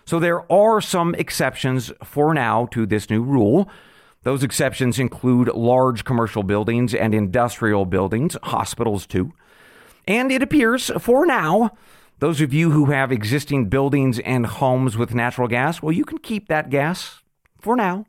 So, 0.06 0.22
there 0.22 0.50
are 0.50 0.80
some 0.80 1.14
exceptions 1.16 1.92
for 2.02 2.34
now 2.34 2.68
to 2.68 2.86
this 2.86 3.10
new 3.10 3.22
rule. 3.22 3.70
Those 4.24 4.42
exceptions 4.42 5.00
include 5.00 5.50
large 5.50 6.06
commercial 6.06 6.44
buildings 6.44 6.96
and 6.96 7.14
industrial 7.14 7.84
buildings, 7.84 8.38
hospitals 8.42 9.06
too. 9.06 9.34
And 10.08 10.32
it 10.32 10.42
appears, 10.42 10.90
for 10.98 11.26
now, 11.26 11.72
those 12.20 12.40
of 12.40 12.54
you 12.54 12.72
who 12.72 12.86
have 12.86 13.12
existing 13.12 13.68
buildings 13.68 14.18
and 14.20 14.46
homes 14.46 14.96
with 14.96 15.14
natural 15.14 15.50
gas, 15.50 15.82
well, 15.82 15.92
you 15.92 16.06
can 16.06 16.20
keep 16.20 16.48
that 16.48 16.70
gas 16.70 17.22
for 17.60 17.76
now. 17.76 18.06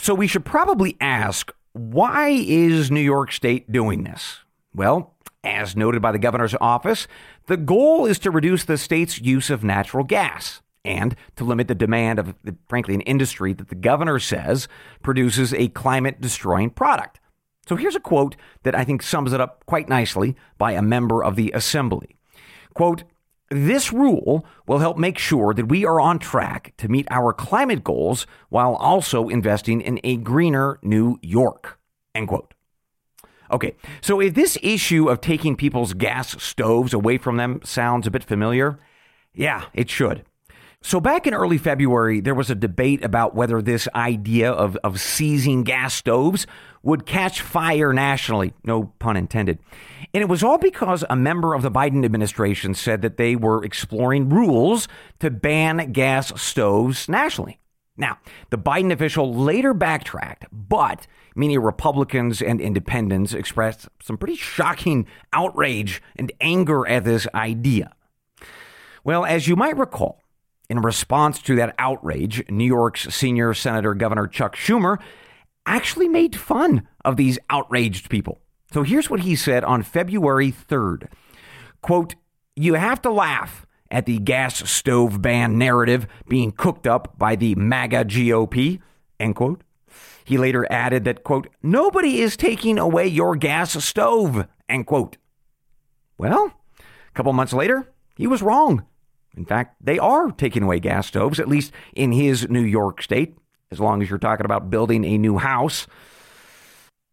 So 0.00 0.16
we 0.16 0.26
should 0.26 0.44
probably 0.44 0.96
ask 1.00 1.52
why 1.72 2.28
is 2.28 2.90
New 2.90 3.00
York 3.00 3.32
State 3.32 3.70
doing 3.70 4.04
this? 4.04 4.40
Well, 4.74 5.14
as 5.44 5.76
noted 5.76 6.02
by 6.02 6.12
the 6.12 6.18
governor's 6.18 6.54
office, 6.60 7.06
the 7.46 7.56
goal 7.56 8.06
is 8.06 8.18
to 8.20 8.30
reduce 8.30 8.64
the 8.64 8.76
state's 8.76 9.20
use 9.20 9.50
of 9.50 9.64
natural 9.64 10.04
gas 10.04 10.62
and 10.84 11.14
to 11.36 11.44
limit 11.44 11.68
the 11.68 11.74
demand 11.74 12.18
of, 12.18 12.34
frankly, 12.68 12.94
an 12.94 13.00
industry 13.02 13.52
that 13.52 13.68
the 13.68 13.74
governor 13.74 14.18
says 14.18 14.68
produces 15.02 15.52
a 15.54 15.68
climate 15.68 16.20
destroying 16.20 16.70
product. 16.70 17.20
So 17.68 17.76
here's 17.76 17.96
a 17.96 18.00
quote 18.00 18.36
that 18.62 18.74
I 18.74 18.84
think 18.84 19.02
sums 19.02 19.32
it 19.32 19.40
up 19.40 19.64
quite 19.66 19.88
nicely 19.88 20.36
by 20.56 20.72
a 20.72 20.82
member 20.82 21.22
of 21.22 21.36
the 21.36 21.52
assembly. 21.52 22.16
Quote, 22.74 23.04
this 23.50 23.92
rule 23.92 24.44
will 24.66 24.78
help 24.78 24.98
make 24.98 25.18
sure 25.18 25.54
that 25.54 25.68
we 25.68 25.84
are 25.84 26.00
on 26.00 26.18
track 26.18 26.74
to 26.78 26.88
meet 26.88 27.06
our 27.10 27.32
climate 27.32 27.82
goals 27.82 28.26
while 28.48 28.74
also 28.74 29.28
investing 29.28 29.80
in 29.80 30.00
a 30.04 30.16
greener 30.16 30.78
New 30.82 31.18
York. 31.22 31.78
End 32.14 32.28
quote. 32.28 32.54
Okay, 33.50 33.76
so 34.02 34.20
if 34.20 34.34
this 34.34 34.58
issue 34.62 35.08
of 35.08 35.22
taking 35.22 35.56
people's 35.56 35.94
gas 35.94 36.42
stoves 36.42 36.92
away 36.92 37.16
from 37.16 37.38
them 37.38 37.60
sounds 37.64 38.06
a 38.06 38.10
bit 38.10 38.24
familiar, 38.24 38.78
yeah, 39.32 39.66
it 39.72 39.88
should. 39.88 40.24
So, 40.88 41.00
back 41.00 41.26
in 41.26 41.34
early 41.34 41.58
February, 41.58 42.20
there 42.20 42.34
was 42.34 42.48
a 42.48 42.54
debate 42.54 43.04
about 43.04 43.34
whether 43.34 43.60
this 43.60 43.88
idea 43.94 44.50
of, 44.50 44.74
of 44.76 44.98
seizing 44.98 45.62
gas 45.62 45.92
stoves 45.92 46.46
would 46.82 47.04
catch 47.04 47.42
fire 47.42 47.92
nationally, 47.92 48.54
no 48.64 48.84
pun 48.98 49.14
intended. 49.18 49.58
And 50.14 50.22
it 50.22 50.30
was 50.30 50.42
all 50.42 50.56
because 50.56 51.04
a 51.10 51.14
member 51.14 51.52
of 51.52 51.60
the 51.60 51.70
Biden 51.70 52.06
administration 52.06 52.72
said 52.72 53.02
that 53.02 53.18
they 53.18 53.36
were 53.36 53.62
exploring 53.62 54.30
rules 54.30 54.88
to 55.18 55.30
ban 55.30 55.92
gas 55.92 56.32
stoves 56.40 57.06
nationally. 57.06 57.58
Now, 57.98 58.16
the 58.48 58.56
Biden 58.56 58.90
official 58.90 59.34
later 59.34 59.74
backtracked, 59.74 60.46
but 60.50 61.06
many 61.36 61.58
Republicans 61.58 62.40
and 62.40 62.62
independents 62.62 63.34
expressed 63.34 63.90
some 64.02 64.16
pretty 64.16 64.36
shocking 64.36 65.06
outrage 65.34 66.00
and 66.16 66.32
anger 66.40 66.88
at 66.88 67.04
this 67.04 67.28
idea. 67.34 67.92
Well, 69.04 69.26
as 69.26 69.48
you 69.48 69.54
might 69.54 69.76
recall, 69.76 70.22
in 70.68 70.80
response 70.80 71.40
to 71.42 71.56
that 71.56 71.74
outrage, 71.78 72.48
New 72.50 72.64
York's 72.64 73.14
senior 73.14 73.54
Senator 73.54 73.94
Governor 73.94 74.26
Chuck 74.26 74.56
Schumer 74.56 74.98
actually 75.64 76.08
made 76.08 76.36
fun 76.36 76.86
of 77.04 77.16
these 77.16 77.38
outraged 77.50 78.10
people. 78.10 78.38
So 78.72 78.82
here's 78.82 79.08
what 79.08 79.20
he 79.20 79.34
said 79.34 79.64
on 79.64 79.82
February 79.82 80.52
3rd. 80.52 81.08
Quote, 81.80 82.14
you 82.54 82.74
have 82.74 83.00
to 83.02 83.10
laugh 83.10 83.66
at 83.90 84.04
the 84.04 84.18
gas 84.18 84.68
stove 84.70 85.22
ban 85.22 85.56
narrative 85.56 86.06
being 86.28 86.52
cooked 86.52 86.86
up 86.86 87.18
by 87.18 87.36
the 87.36 87.54
MAGA 87.54 88.04
GOP, 88.04 88.80
end 89.18 89.36
quote. 89.36 89.62
He 90.24 90.36
later 90.36 90.66
added 90.70 91.04
that, 91.04 91.24
quote, 91.24 91.48
nobody 91.62 92.20
is 92.20 92.36
taking 92.36 92.78
away 92.78 93.06
your 93.06 93.36
gas 93.36 93.82
stove, 93.82 94.46
end 94.68 94.86
quote. 94.86 95.16
Well, 96.18 96.52
a 96.78 97.12
couple 97.14 97.32
months 97.32 97.54
later, 97.54 97.90
he 98.16 98.26
was 98.26 98.42
wrong. 98.42 98.84
In 99.36 99.44
fact, 99.44 99.76
they 99.80 99.98
are 99.98 100.30
taking 100.30 100.62
away 100.62 100.80
gas 100.80 101.06
stoves, 101.06 101.38
at 101.38 101.48
least 101.48 101.72
in 101.94 102.12
his 102.12 102.48
New 102.48 102.62
York 102.62 103.02
state, 103.02 103.36
as 103.70 103.80
long 103.80 104.02
as 104.02 104.08
you're 104.08 104.18
talking 104.18 104.46
about 104.46 104.70
building 104.70 105.04
a 105.04 105.18
new 105.18 105.38
house. 105.38 105.86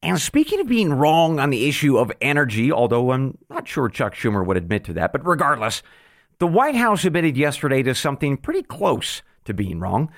And 0.02 0.20
speaking 0.20 0.60
of 0.60 0.68
being 0.68 0.94
wrong 0.94 1.40
on 1.40 1.50
the 1.50 1.68
issue 1.68 1.98
of 1.98 2.12
energy, 2.22 2.72
although 2.72 3.12
I'm 3.12 3.38
not 3.50 3.68
sure 3.68 3.90
Chuck 3.90 4.14
Schumer 4.14 4.46
would 4.46 4.58
admit 4.58 4.84
to 4.86 4.94
that, 4.94 5.12
but 5.12 5.26
regardless, 5.26 5.82
the 6.40 6.48
White 6.48 6.76
House 6.76 7.06
admitted 7.06 7.38
yesterday 7.38 7.82
to 7.84 7.96
something 7.96 8.38
pretty 8.38 8.62
close 8.62 9.22
to 9.46 9.54
being 9.54 9.80
wrong. 9.80 10.12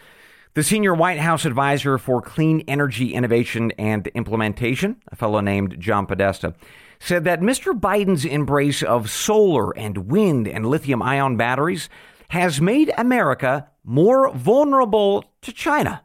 The 0.56 0.63
senior 0.63 0.96
White 0.96 1.20
House 1.20 1.46
advisor 1.46 1.98
for 1.98 2.22
clean 2.22 2.63
energy 2.68 3.13
innovation 3.13 3.72
and 3.77 4.08
implementation, 4.08 4.98
a 5.12 5.16
fellow 5.16 5.39
named 5.39 5.80
John 5.80 6.08
Podesta, 6.08 6.56
said 7.00 7.24
that 7.24 7.42
Mr. 7.42 7.77
Biden's 7.80 8.25
embrace 8.25 8.84
of 8.84 9.10
solar 9.10 9.75
and 9.77 10.10
wind 10.10 10.48
and 10.48 10.66
lithium 10.66 11.01
ion 11.01 11.38
batteries 11.38 11.89
has 12.30 12.60
made 12.60 12.92
America 12.98 13.70
more 13.84 14.32
vulnerable 14.34 15.24
to 15.42 15.51
China. 15.51 16.04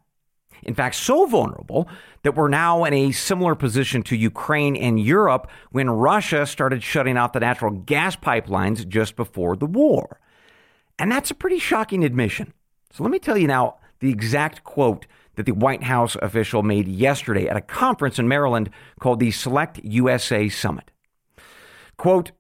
In 0.63 0.75
fact, 0.75 0.95
so 0.95 1.27
vulnerable 1.27 1.89
that 2.23 2.37
we're 2.37 2.49
now 2.49 2.85
in 2.85 2.95
a 2.95 3.11
similar 3.11 3.55
position 3.55 4.03
to 4.05 4.17
Ukraine 4.17 4.77
and 4.77 5.01
Europe 5.01 5.51
when 5.71 5.91
Russia 5.91 6.47
started 6.47 6.83
shutting 6.83 7.17
off 7.17 7.33
the 7.33 7.41
natural 7.41 7.73
gas 7.73 8.15
pipelines 8.15 8.87
just 8.87 9.17
before 9.17 9.57
the 9.57 9.67
war. 9.67 10.21
And 10.99 11.11
that's 11.11 11.33
a 11.33 11.35
pretty 11.35 11.59
shocking 11.59 12.05
admission. 12.05 12.53
So 12.93 13.03
let 13.03 13.11
me 13.11 13.19
tell 13.19 13.37
you 13.37 13.49
now 13.49 13.79
the 13.99 14.11
exact 14.11 14.63
quote 14.63 15.07
that 15.43 15.53
the 15.53 15.59
White 15.59 15.83
House 15.83 16.17
official 16.23 16.63
made 16.63 16.87
yesterday 16.87 17.49
at 17.49 17.57
a 17.57 17.61
conference 17.61 18.19
in 18.19 18.29
Maryland 18.29 18.71
called 19.01 19.19
the 19.19 19.33
Select 19.33 19.81
USA 19.83 20.49
Summit. 20.49 20.93
Quote, 21.97 22.31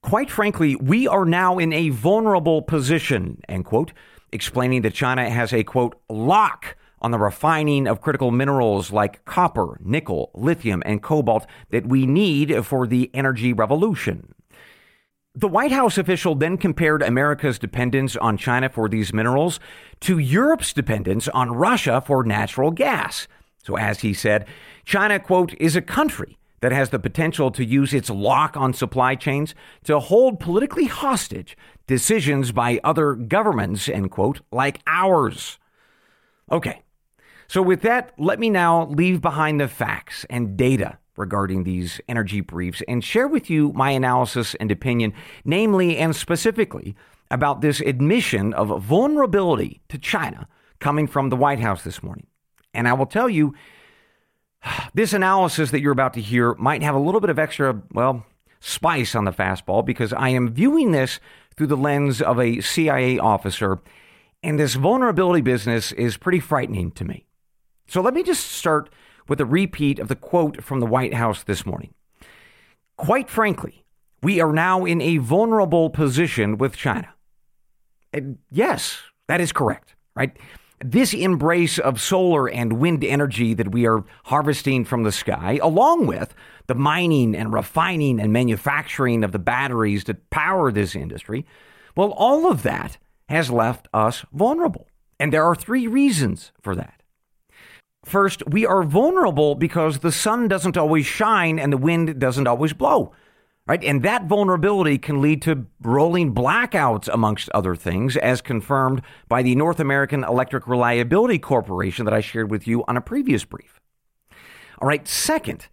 quite 0.00 0.30
frankly, 0.30 0.76
we 0.76 1.08
are 1.08 1.24
now 1.24 1.58
in 1.58 1.72
a 1.72 1.88
vulnerable 1.88 2.62
position, 2.62 3.40
end 3.48 3.64
quote, 3.64 3.92
explaining 4.30 4.82
that 4.82 4.94
China 4.94 5.28
has 5.28 5.52
a 5.52 5.64
quote, 5.64 6.00
lock 6.08 6.76
on 7.00 7.10
the 7.10 7.18
refining 7.18 7.88
of 7.88 8.00
critical 8.00 8.30
minerals 8.30 8.92
like 8.92 9.24
copper, 9.24 9.76
nickel, 9.82 10.30
lithium, 10.32 10.84
and 10.86 11.02
cobalt 11.02 11.46
that 11.70 11.86
we 11.88 12.06
need 12.06 12.64
for 12.64 12.86
the 12.86 13.10
energy 13.12 13.52
revolution. 13.52 14.36
The 15.34 15.48
White 15.48 15.72
House 15.72 15.96
official 15.96 16.34
then 16.34 16.58
compared 16.58 17.02
America's 17.02 17.58
dependence 17.58 18.16
on 18.16 18.36
China 18.36 18.68
for 18.68 18.86
these 18.86 19.14
minerals 19.14 19.60
to 20.00 20.18
Europe's 20.18 20.74
dependence 20.74 21.26
on 21.28 21.52
Russia 21.52 22.02
for 22.04 22.22
natural 22.22 22.70
gas. 22.70 23.26
So, 23.64 23.78
as 23.78 24.00
he 24.00 24.12
said, 24.12 24.46
China, 24.84 25.18
quote, 25.18 25.54
is 25.54 25.74
a 25.74 25.80
country 25.80 26.36
that 26.60 26.72
has 26.72 26.90
the 26.90 26.98
potential 26.98 27.50
to 27.52 27.64
use 27.64 27.94
its 27.94 28.10
lock 28.10 28.58
on 28.58 28.74
supply 28.74 29.14
chains 29.14 29.54
to 29.84 30.00
hold 30.00 30.38
politically 30.38 30.84
hostage 30.84 31.56
decisions 31.86 32.52
by 32.52 32.78
other 32.84 33.14
governments, 33.14 33.88
end 33.88 34.10
quote, 34.10 34.42
like 34.52 34.80
ours. 34.86 35.58
Okay, 36.50 36.82
so 37.48 37.62
with 37.62 37.80
that, 37.82 38.12
let 38.18 38.38
me 38.38 38.50
now 38.50 38.86
leave 38.86 39.22
behind 39.22 39.60
the 39.60 39.68
facts 39.68 40.26
and 40.28 40.58
data 40.58 40.98
regarding 41.16 41.64
these 41.64 42.00
energy 42.08 42.40
briefs 42.40 42.82
and 42.88 43.04
share 43.04 43.28
with 43.28 43.50
you 43.50 43.72
my 43.74 43.90
analysis 43.90 44.54
and 44.56 44.70
opinion, 44.70 45.12
namely 45.44 45.96
and 45.96 46.16
specifically 46.16 46.94
about 47.30 47.60
this 47.60 47.80
admission 47.80 48.52
of 48.54 48.82
vulnerability 48.82 49.80
to 49.88 49.98
China 49.98 50.48
coming 50.80 51.06
from 51.06 51.28
the 51.28 51.36
White 51.36 51.60
House 51.60 51.84
this 51.84 52.02
morning. 52.02 52.26
And 52.74 52.88
I 52.88 52.92
will 52.92 53.06
tell 53.06 53.28
you, 53.28 53.54
this 54.94 55.12
analysis 55.12 55.70
that 55.70 55.80
you're 55.80 55.92
about 55.92 56.14
to 56.14 56.20
hear 56.20 56.54
might 56.54 56.82
have 56.82 56.94
a 56.94 57.00
little 57.00 57.20
bit 57.20 57.30
of 57.30 57.38
extra, 57.38 57.82
well, 57.92 58.26
spice 58.60 59.14
on 59.14 59.24
the 59.24 59.32
fastball 59.32 59.84
because 59.84 60.12
I 60.12 60.28
am 60.28 60.52
viewing 60.52 60.92
this 60.92 61.18
through 61.56 61.66
the 61.66 61.76
lens 61.76 62.22
of 62.22 62.38
a 62.38 62.60
CIA 62.60 63.18
officer 63.18 63.80
And 64.44 64.58
this 64.58 64.74
vulnerability 64.74 65.40
business 65.40 65.92
is 65.92 66.16
pretty 66.16 66.40
frightening 66.40 66.90
to 66.92 67.04
me. 67.04 67.26
So 67.86 68.00
let 68.00 68.14
me 68.14 68.22
just 68.22 68.50
start 68.50 68.90
with 69.28 69.40
a 69.40 69.46
repeat 69.46 69.98
of 69.98 70.08
the 70.08 70.16
quote 70.16 70.62
from 70.62 70.80
the 70.80 70.86
White 70.86 71.14
House 71.14 71.42
this 71.42 71.64
morning. 71.66 71.94
Quite 72.96 73.30
frankly, 73.30 73.84
we 74.22 74.40
are 74.40 74.52
now 74.52 74.84
in 74.84 75.00
a 75.00 75.16
vulnerable 75.18 75.90
position 75.90 76.58
with 76.58 76.76
China. 76.76 77.12
And 78.12 78.38
yes, 78.50 79.00
that 79.28 79.40
is 79.40 79.52
correct, 79.52 79.94
right? 80.14 80.36
This 80.84 81.14
embrace 81.14 81.78
of 81.78 82.00
solar 82.00 82.48
and 82.48 82.74
wind 82.74 83.04
energy 83.04 83.54
that 83.54 83.72
we 83.72 83.86
are 83.86 84.04
harvesting 84.24 84.84
from 84.84 85.04
the 85.04 85.12
sky, 85.12 85.58
along 85.62 86.06
with 86.06 86.34
the 86.66 86.74
mining 86.74 87.34
and 87.34 87.52
refining 87.52 88.20
and 88.20 88.32
manufacturing 88.32 89.24
of 89.24 89.32
the 89.32 89.38
batteries 89.38 90.04
that 90.04 90.30
power 90.30 90.70
this 90.70 90.94
industry, 90.94 91.46
well, 91.96 92.10
all 92.12 92.50
of 92.50 92.62
that 92.62 92.98
has 93.28 93.50
left 93.50 93.88
us 93.92 94.24
vulnerable. 94.32 94.88
And 95.18 95.32
there 95.32 95.44
are 95.44 95.54
three 95.54 95.86
reasons 95.86 96.52
for 96.60 96.74
that. 96.74 97.01
First, 98.04 98.42
we 98.46 98.66
are 98.66 98.82
vulnerable 98.82 99.54
because 99.54 99.98
the 99.98 100.12
sun 100.12 100.48
doesn't 100.48 100.76
always 100.76 101.06
shine 101.06 101.58
and 101.58 101.72
the 101.72 101.76
wind 101.76 102.18
doesn't 102.18 102.46
always 102.46 102.72
blow 102.72 103.12
right? 103.66 103.82
And 103.84 104.02
that 104.02 104.26
vulnerability 104.26 104.98
can 104.98 105.20
lead 105.20 105.42
to 105.42 105.66
rolling 105.80 106.34
blackouts, 106.34 107.08
amongst 107.12 107.48
other 107.50 107.74
things, 107.76 108.16
as 108.16 108.40
confirmed 108.40 109.02
by 109.28 109.42
the 109.42 109.54
North 109.54 109.80
American 109.80 110.24
Electric 110.24 110.66
Reliability 110.66 111.38
Corporation 111.38 112.04
that 112.04 112.14
I 112.14 112.20
shared 112.20 112.50
with 112.50 112.66
you 112.66 112.84
on 112.88 112.96
a 112.96 113.00
previous 113.00 113.44
brief. 113.44 113.80
All 114.78 114.88
right, 114.88 115.06
second, 115.06 115.68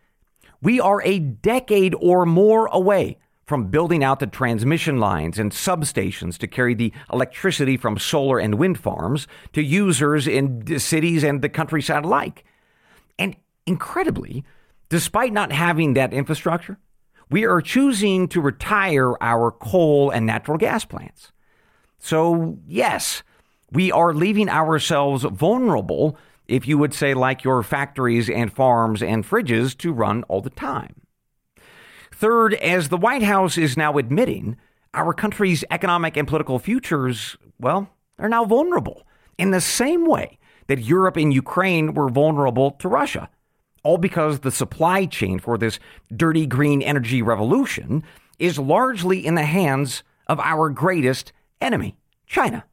we 0.62 0.80
are 0.80 1.02
a 1.04 1.20
decade 1.20 1.96
or 2.00 2.26
more 2.26 2.68
away 2.68 3.18
from 3.50 3.66
building 3.66 4.04
out 4.04 4.20
the 4.20 4.28
transmission 4.28 5.00
lines 5.00 5.40
and 5.40 5.52
substations 5.52 6.38
to 6.38 6.46
carry 6.46 6.76
the 6.76 6.94
electricity 7.12 7.76
from 7.78 7.98
solar 7.98 8.38
and 8.38 8.60
wind 8.60 8.78
farms 8.78 9.28
to 9.54 9.64
users 9.64 10.28
in 10.28 10.80
cities 10.80 11.24
and 11.24 11.42
the 11.42 11.50
countryside 11.50 12.06
alike. 12.06 12.46
And 13.18 13.36
incredibly, 13.66 14.46
despite 14.88 15.34
not 15.34 15.52
having 15.52 15.96
that 15.96 16.14
infrastructure, 16.14 16.78
we 17.32 17.44
are 17.44 17.60
choosing 17.60 18.28
to 18.28 18.40
retire 18.40 19.16
our 19.20 19.50
coal 19.50 20.12
and 20.12 20.28
natural 20.28 20.60
gas 20.60 20.86
plants. 20.86 21.32
So, 21.98 22.60
yes, 22.68 23.24
we 23.72 23.92
are 23.92 24.14
leaving 24.14 24.48
ourselves 24.48 25.24
vulnerable, 25.24 26.20
if 26.48 26.68
you 26.68 26.78
would 26.78 26.94
say, 26.94 27.16
like 27.16 27.44
your 27.44 27.64
factories 27.64 28.30
and 28.30 28.54
farms 28.54 29.02
and 29.02 29.26
fridges 29.26 29.76
to 29.80 29.92
run 29.92 30.22
all 30.28 30.42
the 30.42 30.52
time. 30.52 31.02
Third, 32.20 32.54
as 32.56 32.90
the 32.90 32.98
White 32.98 33.24
House 33.24 33.58
is 33.58 33.78
now 33.78 33.98
admitting, 33.98 34.58
our 34.94 35.14
country's 35.14 35.64
economic 35.72 36.18
and 36.18 36.28
political 36.28 36.60
futures, 36.60 37.38
well, 37.60 37.90
are 38.18 38.28
now 38.28 38.44
vulnerable 38.44 39.08
in 39.38 39.52
the 39.52 39.62
same 39.62 40.06
way 40.06 40.38
that 40.68 40.80
Europe 40.80 41.16
and 41.16 41.34
Ukraine 41.34 41.94
were 41.94 42.10
vulnerable 42.10 42.72
to 42.72 42.90
Russia 42.90 43.30
all 43.84 43.98
because 43.98 44.40
the 44.40 44.52
supply 44.52 45.06
chain 45.06 45.40
for 45.40 45.58
this 45.58 45.80
dirty 46.16 46.46
green 46.46 46.82
energy 46.82 47.22
revolution 47.22 48.04
is 48.38 48.60
largely 48.60 49.26
in 49.26 49.36
the 49.36 49.46
hands 49.46 50.04
of 50.28 50.40
our 50.40 50.70
greatest 50.70 51.32
enemy, 51.62 51.96
China. 52.28 52.66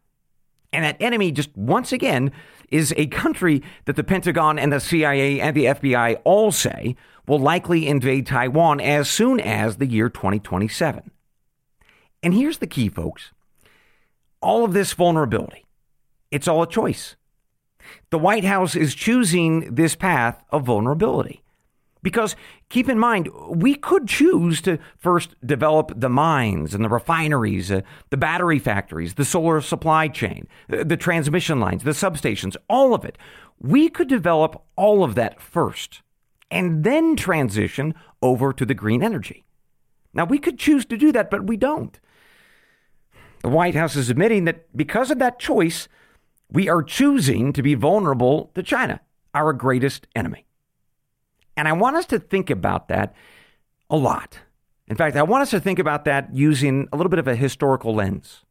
And 0.77 0.85
that 0.85 0.99
enemy, 1.01 1.33
just 1.33 1.57
once 1.57 1.91
again, 1.91 2.31
is 2.71 2.93
a 2.99 3.07
country 3.07 3.63
that 3.87 3.97
the 3.97 4.05
Pentagon 4.05 4.59
and 4.59 4.71
the 4.71 4.79
CIA 4.79 5.41
and 5.41 5.57
the 5.57 5.65
FBI 5.65 6.21
all 6.23 6.53
say 6.53 6.97
will 7.27 7.39
likely 7.39 7.87
invade 7.87 8.27
Taiwan 8.27 8.79
as 8.79 9.09
soon 9.09 9.41
as 9.41 9.79
the 9.79 9.87
year 9.87 10.11
2027. 10.11 11.11
And 12.23 12.35
here's 12.35 12.59
the 12.59 12.67
key, 12.67 12.91
folks 12.91 13.33
all 14.43 14.67
of 14.67 14.75
this 14.75 14.93
vulnerability, 14.93 15.65
it's 16.31 16.47
all 16.47 16.63
a 16.63 16.69
choice 16.69 17.17
the 18.11 18.19
White 18.19 18.45
House 18.45 18.77
is 18.77 18.95
choosing 18.95 19.75
this 19.75 19.97
path 19.97 20.45
of 20.51 20.65
vulnerability. 20.65 21.43
Because 22.07 22.37
keep 22.69 22.89
in 22.89 23.01
mind, 23.01 23.29
we 23.49 23.75
could 23.75 24.07
choose 24.07 24.61
to 24.61 24.79
first 24.97 25.35
develop 25.45 25.91
the 25.97 26.09
mines 26.09 26.73
and 26.73 26.85
the 26.85 26.89
refineries, 26.89 27.73
uh, 27.73 27.81
the 28.11 28.17
battery 28.17 28.61
factories, 28.61 29.15
the 29.15 29.25
solar 29.25 29.61
supply 29.61 30.07
chain, 30.07 30.47
uh, 30.73 30.85
the 30.85 30.97
transmission 30.97 31.59
lines, 31.59 31.83
the 31.83 31.91
substations, 31.91 32.57
all 32.71 32.95
of 32.95 33.05
it. 33.05 33.19
We 33.59 33.89
could 33.89 34.07
develop 34.07 34.63
all 34.77 35.03
of 35.03 35.17
that 35.17 35.41
first 35.41 36.03
and 36.49 36.85
then 36.85 37.17
transition 37.17 37.93
over 38.23 38.53
to 38.53 38.65
the 38.65 38.73
green 38.73 39.03
energy. 39.03 39.45
Now, 40.15 40.27
we 40.27 40.39
could 40.39 40.61
choose 40.61 40.85
to 40.85 40.97
do 40.97 41.11
that, 41.11 41.29
but 41.29 41.49
we 41.49 41.57
don't. 41.57 41.99
The 43.43 43.49
White 43.49 43.75
House 43.75 43.97
is 43.97 44.11
admitting 44.11 44.45
that 44.45 44.77
because 44.77 45.11
of 45.11 45.19
that 45.19 45.41
choice, 45.41 45.89
we 46.53 46.69
are 46.69 46.85
choosing 46.85 47.53
to 47.53 47.65
be 47.65 47.75
vulnerable 47.75 48.53
to 48.55 48.63
China, 48.63 49.01
our 49.35 49.53
greatest 49.53 50.07
enemy. 50.15 50.47
And 51.57 51.67
I 51.67 51.73
want 51.73 51.97
us 51.97 52.07
to 52.07 52.19
think 52.19 52.51
about 52.51 52.89
that 52.89 53.15
a 53.89 53.97
lot. 53.97 54.41
In 54.89 54.97
fact, 54.97 55.17
I 55.17 55.23
want 55.23 55.43
us 55.43 55.51
to 55.51 55.61
think 55.61 55.79
about 55.79 56.05
that 56.05 56.35
using 56.35 56.89
a 56.93 56.97
little 56.97 57.11
bit 57.11 57.19
of 57.19 57.27
a 57.27 57.35
historical 57.35 57.95
lens. 57.95 58.45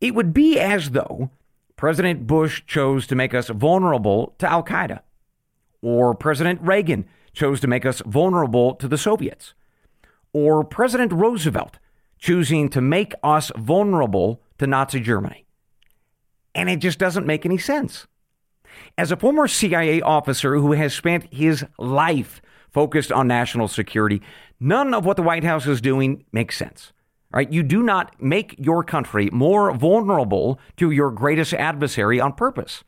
It 0.00 0.14
would 0.14 0.34
be 0.34 0.58
as 0.58 0.90
though 0.90 1.30
President 1.76 2.26
Bush 2.26 2.62
chose 2.66 3.06
to 3.06 3.14
make 3.14 3.32
us 3.34 3.48
vulnerable 3.48 4.34
to 4.38 4.50
Al 4.50 4.62
Qaeda, 4.62 5.00
or 5.82 6.14
President 6.14 6.60
Reagan 6.62 7.06
chose 7.32 7.60
to 7.60 7.66
make 7.66 7.86
us 7.86 8.02
vulnerable 8.06 8.74
to 8.74 8.88
the 8.88 8.98
Soviets, 8.98 9.54
or 10.32 10.64
President 10.64 11.12
Roosevelt 11.12 11.78
choosing 12.18 12.68
to 12.70 12.80
make 12.80 13.14
us 13.22 13.52
vulnerable 13.56 14.42
to 14.58 14.66
Nazi 14.66 15.00
Germany. 15.00 15.46
And 16.54 16.70
it 16.70 16.78
just 16.78 16.98
doesn't 16.98 17.26
make 17.26 17.44
any 17.44 17.58
sense. 17.58 18.06
As 18.98 19.12
a 19.12 19.16
former 19.16 19.48
CIA 19.48 20.00
officer 20.00 20.56
who 20.56 20.72
has 20.72 20.94
spent 20.94 21.32
his 21.32 21.64
life 21.78 22.40
focused 22.70 23.12
on 23.12 23.26
national 23.26 23.68
security, 23.68 24.22
none 24.60 24.94
of 24.94 25.04
what 25.04 25.16
the 25.16 25.22
White 25.22 25.44
House 25.44 25.66
is 25.66 25.80
doing 25.80 26.24
makes 26.32 26.56
sense. 26.56 26.92
Right? 27.32 27.50
You 27.52 27.62
do 27.62 27.82
not 27.82 28.20
make 28.22 28.54
your 28.58 28.84
country 28.84 29.28
more 29.32 29.72
vulnerable 29.72 30.58
to 30.76 30.90
your 30.90 31.10
greatest 31.10 31.52
adversary 31.54 32.20
on 32.20 32.32
purpose. 32.32 32.84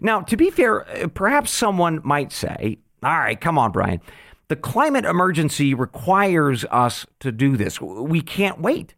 Now, 0.00 0.20
to 0.22 0.36
be 0.36 0.50
fair, 0.50 0.80
perhaps 1.14 1.50
someone 1.50 2.00
might 2.02 2.32
say, 2.32 2.78
all 3.02 3.18
right, 3.18 3.40
come 3.40 3.58
on, 3.58 3.72
Brian. 3.72 4.00
The 4.48 4.56
climate 4.56 5.04
emergency 5.04 5.74
requires 5.74 6.64
us 6.70 7.06
to 7.20 7.30
do 7.30 7.56
this. 7.56 7.80
We 7.80 8.20
can't 8.20 8.60
wait. 8.60 8.94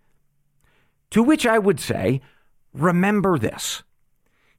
To 1.11 1.23
which 1.23 1.47
I 1.47 1.59
would 1.59 1.81
say, 1.81 2.21
Remember 2.79 3.39
this 3.39 3.83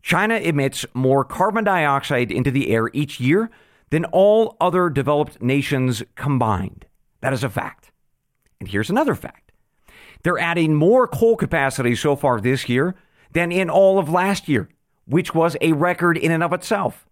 China 0.01 0.35
emits 0.35 0.85
more 0.93 1.23
carbon 1.23 1.63
dioxide 1.63 2.31
into 2.31 2.51
the 2.51 2.69
air 2.71 2.89
each 2.93 3.19
year 3.19 3.49
than 3.89 4.05
all 4.05 4.55
other 4.61 4.89
developed 4.89 5.41
nations 5.41 6.03
combined. 6.15 6.85
That 7.21 7.33
is 7.33 7.43
a 7.43 7.49
fact. 7.49 7.91
And 8.59 8.69
here's 8.69 8.89
another 8.89 9.15
fact 9.15 9.51
they're 10.23 10.39
adding 10.39 10.73
more 10.73 11.07
coal 11.07 11.35
capacity 11.35 11.95
so 11.95 12.15
far 12.15 12.41
this 12.41 12.67
year 12.67 12.95
than 13.31 13.51
in 13.51 13.69
all 13.69 13.99
of 13.99 14.09
last 14.09 14.49
year, 14.49 14.69
which 15.05 15.33
was 15.33 15.55
a 15.61 15.73
record 15.73 16.17
in 16.17 16.31
and 16.31 16.43
of 16.43 16.53
itself. 16.53 17.05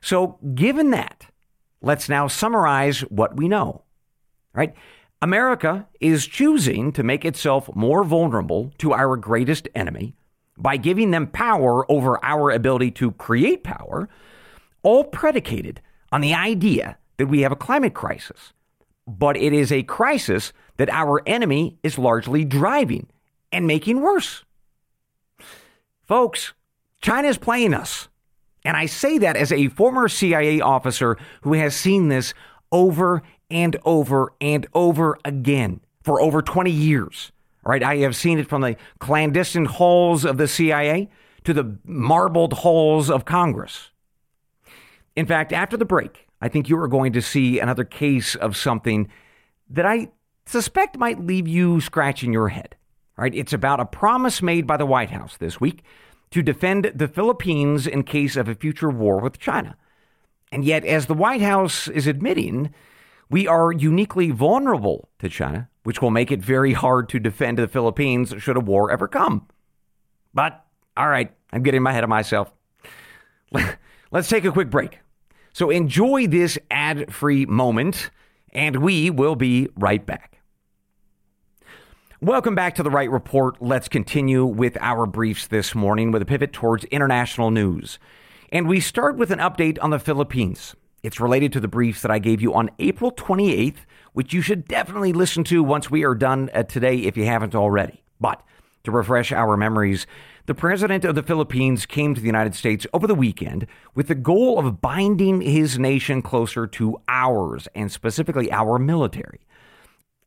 So, 0.00 0.38
given 0.54 0.90
that, 0.90 1.26
let's 1.80 2.08
now 2.08 2.28
summarize 2.28 3.00
what 3.00 3.36
we 3.36 3.48
know. 3.48 3.82
Right? 4.52 4.74
America 5.20 5.88
is 6.00 6.26
choosing 6.26 6.92
to 6.92 7.02
make 7.02 7.24
itself 7.24 7.74
more 7.74 8.04
vulnerable 8.04 8.72
to 8.78 8.92
our 8.92 9.16
greatest 9.16 9.68
enemy 9.74 10.14
by 10.58 10.76
giving 10.76 11.10
them 11.10 11.26
power 11.26 11.90
over 11.90 12.22
our 12.24 12.50
ability 12.50 12.90
to 12.92 13.12
create 13.12 13.62
power, 13.62 14.08
all 14.82 15.04
predicated 15.04 15.80
on 16.12 16.20
the 16.20 16.34
idea 16.34 16.98
that 17.16 17.26
we 17.26 17.42
have 17.42 17.52
a 17.52 17.56
climate 17.56 17.94
crisis. 17.94 18.52
But 19.06 19.36
it 19.36 19.52
is 19.52 19.72
a 19.72 19.82
crisis 19.84 20.52
that 20.76 20.90
our 20.90 21.22
enemy 21.26 21.78
is 21.82 21.98
largely 21.98 22.44
driving 22.44 23.06
and 23.50 23.66
making 23.66 24.00
worse. 24.00 24.44
Folks, 26.06 26.52
China 27.00 27.28
is 27.28 27.38
playing 27.38 27.74
us. 27.74 28.08
And 28.64 28.76
I 28.76 28.86
say 28.86 29.18
that 29.18 29.36
as 29.36 29.52
a 29.52 29.68
former 29.68 30.08
CIA 30.08 30.60
officer 30.60 31.16
who 31.42 31.54
has 31.54 31.74
seen 31.74 32.08
this 32.08 32.34
over 32.70 33.22
and 33.50 33.76
over 33.84 34.32
and 34.40 34.66
over 34.74 35.18
again 35.24 35.80
for 36.02 36.20
over 36.20 36.42
20 36.42 36.70
years. 36.70 37.32
Right? 37.68 37.82
I 37.82 37.96
have 37.96 38.16
seen 38.16 38.38
it 38.38 38.48
from 38.48 38.62
the 38.62 38.76
clandestine 38.98 39.66
halls 39.66 40.24
of 40.24 40.38
the 40.38 40.48
CIA 40.48 41.10
to 41.44 41.52
the 41.52 41.76
marbled 41.84 42.54
halls 42.54 43.10
of 43.10 43.26
Congress. 43.26 43.90
In 45.14 45.26
fact, 45.26 45.52
after 45.52 45.76
the 45.76 45.84
break, 45.84 46.28
I 46.40 46.48
think 46.48 46.70
you 46.70 46.80
are 46.80 46.88
going 46.88 47.12
to 47.12 47.20
see 47.20 47.58
another 47.58 47.84
case 47.84 48.34
of 48.34 48.56
something 48.56 49.08
that 49.68 49.84
I 49.84 50.08
suspect 50.46 50.96
might 50.96 51.26
leave 51.26 51.46
you 51.46 51.82
scratching 51.82 52.32
your 52.32 52.48
head. 52.48 52.74
Right? 53.18 53.34
It's 53.34 53.52
about 53.52 53.80
a 53.80 53.84
promise 53.84 54.40
made 54.40 54.66
by 54.66 54.78
the 54.78 54.86
White 54.86 55.10
House 55.10 55.36
this 55.36 55.60
week 55.60 55.82
to 56.30 56.40
defend 56.40 56.90
the 56.94 57.08
Philippines 57.08 57.86
in 57.86 58.02
case 58.02 58.34
of 58.36 58.48
a 58.48 58.54
future 58.54 58.88
war 58.88 59.20
with 59.20 59.38
China. 59.38 59.76
And 60.50 60.64
yet, 60.64 60.86
as 60.86 61.04
the 61.04 61.12
White 61.12 61.42
House 61.42 61.86
is 61.86 62.06
admitting, 62.06 62.72
we 63.28 63.46
are 63.46 63.72
uniquely 63.72 64.30
vulnerable 64.30 65.10
to 65.18 65.28
China, 65.28 65.68
which 65.88 66.02
will 66.02 66.10
make 66.10 66.30
it 66.30 66.42
very 66.42 66.74
hard 66.74 67.08
to 67.08 67.18
defend 67.18 67.56
the 67.56 67.66
Philippines 67.66 68.34
should 68.36 68.58
a 68.58 68.60
war 68.60 68.90
ever 68.90 69.08
come. 69.08 69.46
But 70.34 70.62
all 70.98 71.08
right, 71.08 71.34
I'm 71.50 71.62
getting 71.62 71.82
my 71.82 71.94
head 71.94 72.04
of 72.04 72.10
myself. 72.10 72.52
Let's 74.10 74.28
take 74.28 74.44
a 74.44 74.52
quick 74.52 74.68
break. 74.68 74.98
So 75.54 75.70
enjoy 75.70 76.26
this 76.26 76.58
ad 76.70 77.10
free 77.10 77.46
moment, 77.46 78.10
and 78.52 78.82
we 78.82 79.08
will 79.08 79.34
be 79.34 79.70
right 79.76 80.04
back. 80.04 80.42
Welcome 82.20 82.54
back 82.54 82.74
to 82.74 82.82
the 82.82 82.90
Wright 82.90 83.10
Report. 83.10 83.56
Let's 83.58 83.88
continue 83.88 84.44
with 84.44 84.76
our 84.82 85.06
briefs 85.06 85.46
this 85.46 85.74
morning 85.74 86.10
with 86.10 86.20
a 86.20 86.26
pivot 86.26 86.52
towards 86.52 86.84
international 86.84 87.50
news. 87.50 87.98
And 88.52 88.68
we 88.68 88.80
start 88.80 89.16
with 89.16 89.30
an 89.30 89.38
update 89.38 89.78
on 89.80 89.88
the 89.88 89.98
Philippines. 89.98 90.76
It's 91.02 91.18
related 91.18 91.50
to 91.54 91.60
the 91.60 91.66
briefs 91.66 92.02
that 92.02 92.10
I 92.10 92.18
gave 92.18 92.42
you 92.42 92.52
on 92.52 92.68
April 92.78 93.10
28th, 93.10 93.86
which 94.18 94.34
you 94.34 94.42
should 94.42 94.66
definitely 94.66 95.12
listen 95.12 95.44
to 95.44 95.62
once 95.62 95.92
we 95.92 96.04
are 96.04 96.12
done 96.12 96.50
uh, 96.52 96.64
today 96.64 96.96
if 96.96 97.16
you 97.16 97.24
haven't 97.24 97.54
already. 97.54 98.02
But 98.18 98.42
to 98.82 98.90
refresh 98.90 99.30
our 99.30 99.56
memories, 99.56 100.08
the 100.46 100.56
president 100.56 101.04
of 101.04 101.14
the 101.14 101.22
Philippines 101.22 101.86
came 101.86 102.16
to 102.16 102.20
the 102.20 102.26
United 102.26 102.56
States 102.56 102.84
over 102.92 103.06
the 103.06 103.14
weekend 103.14 103.68
with 103.94 104.08
the 104.08 104.16
goal 104.16 104.58
of 104.58 104.80
binding 104.80 105.40
his 105.40 105.78
nation 105.78 106.20
closer 106.20 106.66
to 106.66 107.00
ours, 107.06 107.68
and 107.76 107.92
specifically 107.92 108.50
our 108.50 108.76
military. 108.76 109.38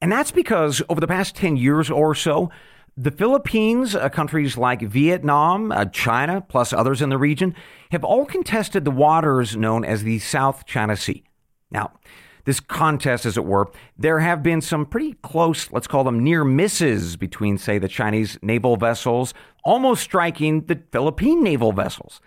And 0.02 0.10
that's 0.10 0.32
because 0.32 0.82
over 0.88 1.02
the 1.02 1.06
past 1.06 1.36
10 1.36 1.58
years 1.58 1.92
or 1.92 2.16
so, 2.16 2.50
the 2.96 3.12
Philippines, 3.12 3.94
uh, 3.94 4.08
countries 4.08 4.56
like 4.56 4.82
Vietnam, 4.82 5.70
uh, 5.74 5.84
China, 5.84 6.40
plus 6.40 6.72
others 6.72 7.02
in 7.02 7.10
the 7.10 7.18
region, 7.18 7.56
have 7.92 8.06
all 8.06 8.26
contested 8.26 8.86
the 8.86 8.92
waters 8.92 9.58
known 9.58 9.84
as 9.84 10.04
the 10.04 10.20
South 10.20 10.66
China 10.66 10.96
Sea. 10.96 11.26
Now, 11.70 11.92
this 12.46 12.60
contest, 12.60 13.26
as 13.26 13.38
it 13.38 13.46
were, 13.46 13.70
there 13.98 14.20
have 14.20 14.42
been 14.42 14.62
some 14.62 14.86
pretty 14.86 15.14
close, 15.22 15.72
let's 15.72 15.88
call 15.88 16.04
them 16.04 16.24
near 16.24 16.44
misses 16.44 17.18
between, 17.18 17.58
say, 17.58 17.78
the 17.78 17.88
Chinese 17.88 18.38
naval 18.42 18.78
vessels, 18.78 19.34
almost 19.64 20.04
striking 20.04 20.66
the 20.66 20.82
Philippine 20.92 21.44
naval 21.44 21.72
vessels. 21.72 22.22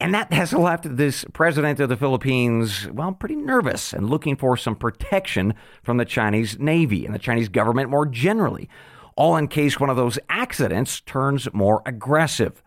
And 0.00 0.14
that 0.14 0.32
has 0.32 0.52
left 0.52 0.96
this 0.96 1.24
president 1.32 1.80
of 1.80 1.88
the 1.88 1.96
Philippines, 1.96 2.88
well, 2.92 3.12
pretty 3.12 3.34
nervous 3.34 3.92
and 3.92 4.08
looking 4.08 4.36
for 4.36 4.56
some 4.56 4.76
protection 4.76 5.54
from 5.82 5.96
the 5.96 6.04
Chinese 6.04 6.58
Navy 6.58 7.04
and 7.04 7.12
the 7.12 7.18
Chinese 7.18 7.48
government 7.48 7.90
more 7.90 8.06
generally, 8.06 8.68
all 9.16 9.36
in 9.36 9.48
case 9.48 9.80
one 9.80 9.90
of 9.90 9.96
those 9.96 10.18
accidents 10.28 11.00
turns 11.00 11.52
more 11.52 11.82
aggressive. 11.84 12.62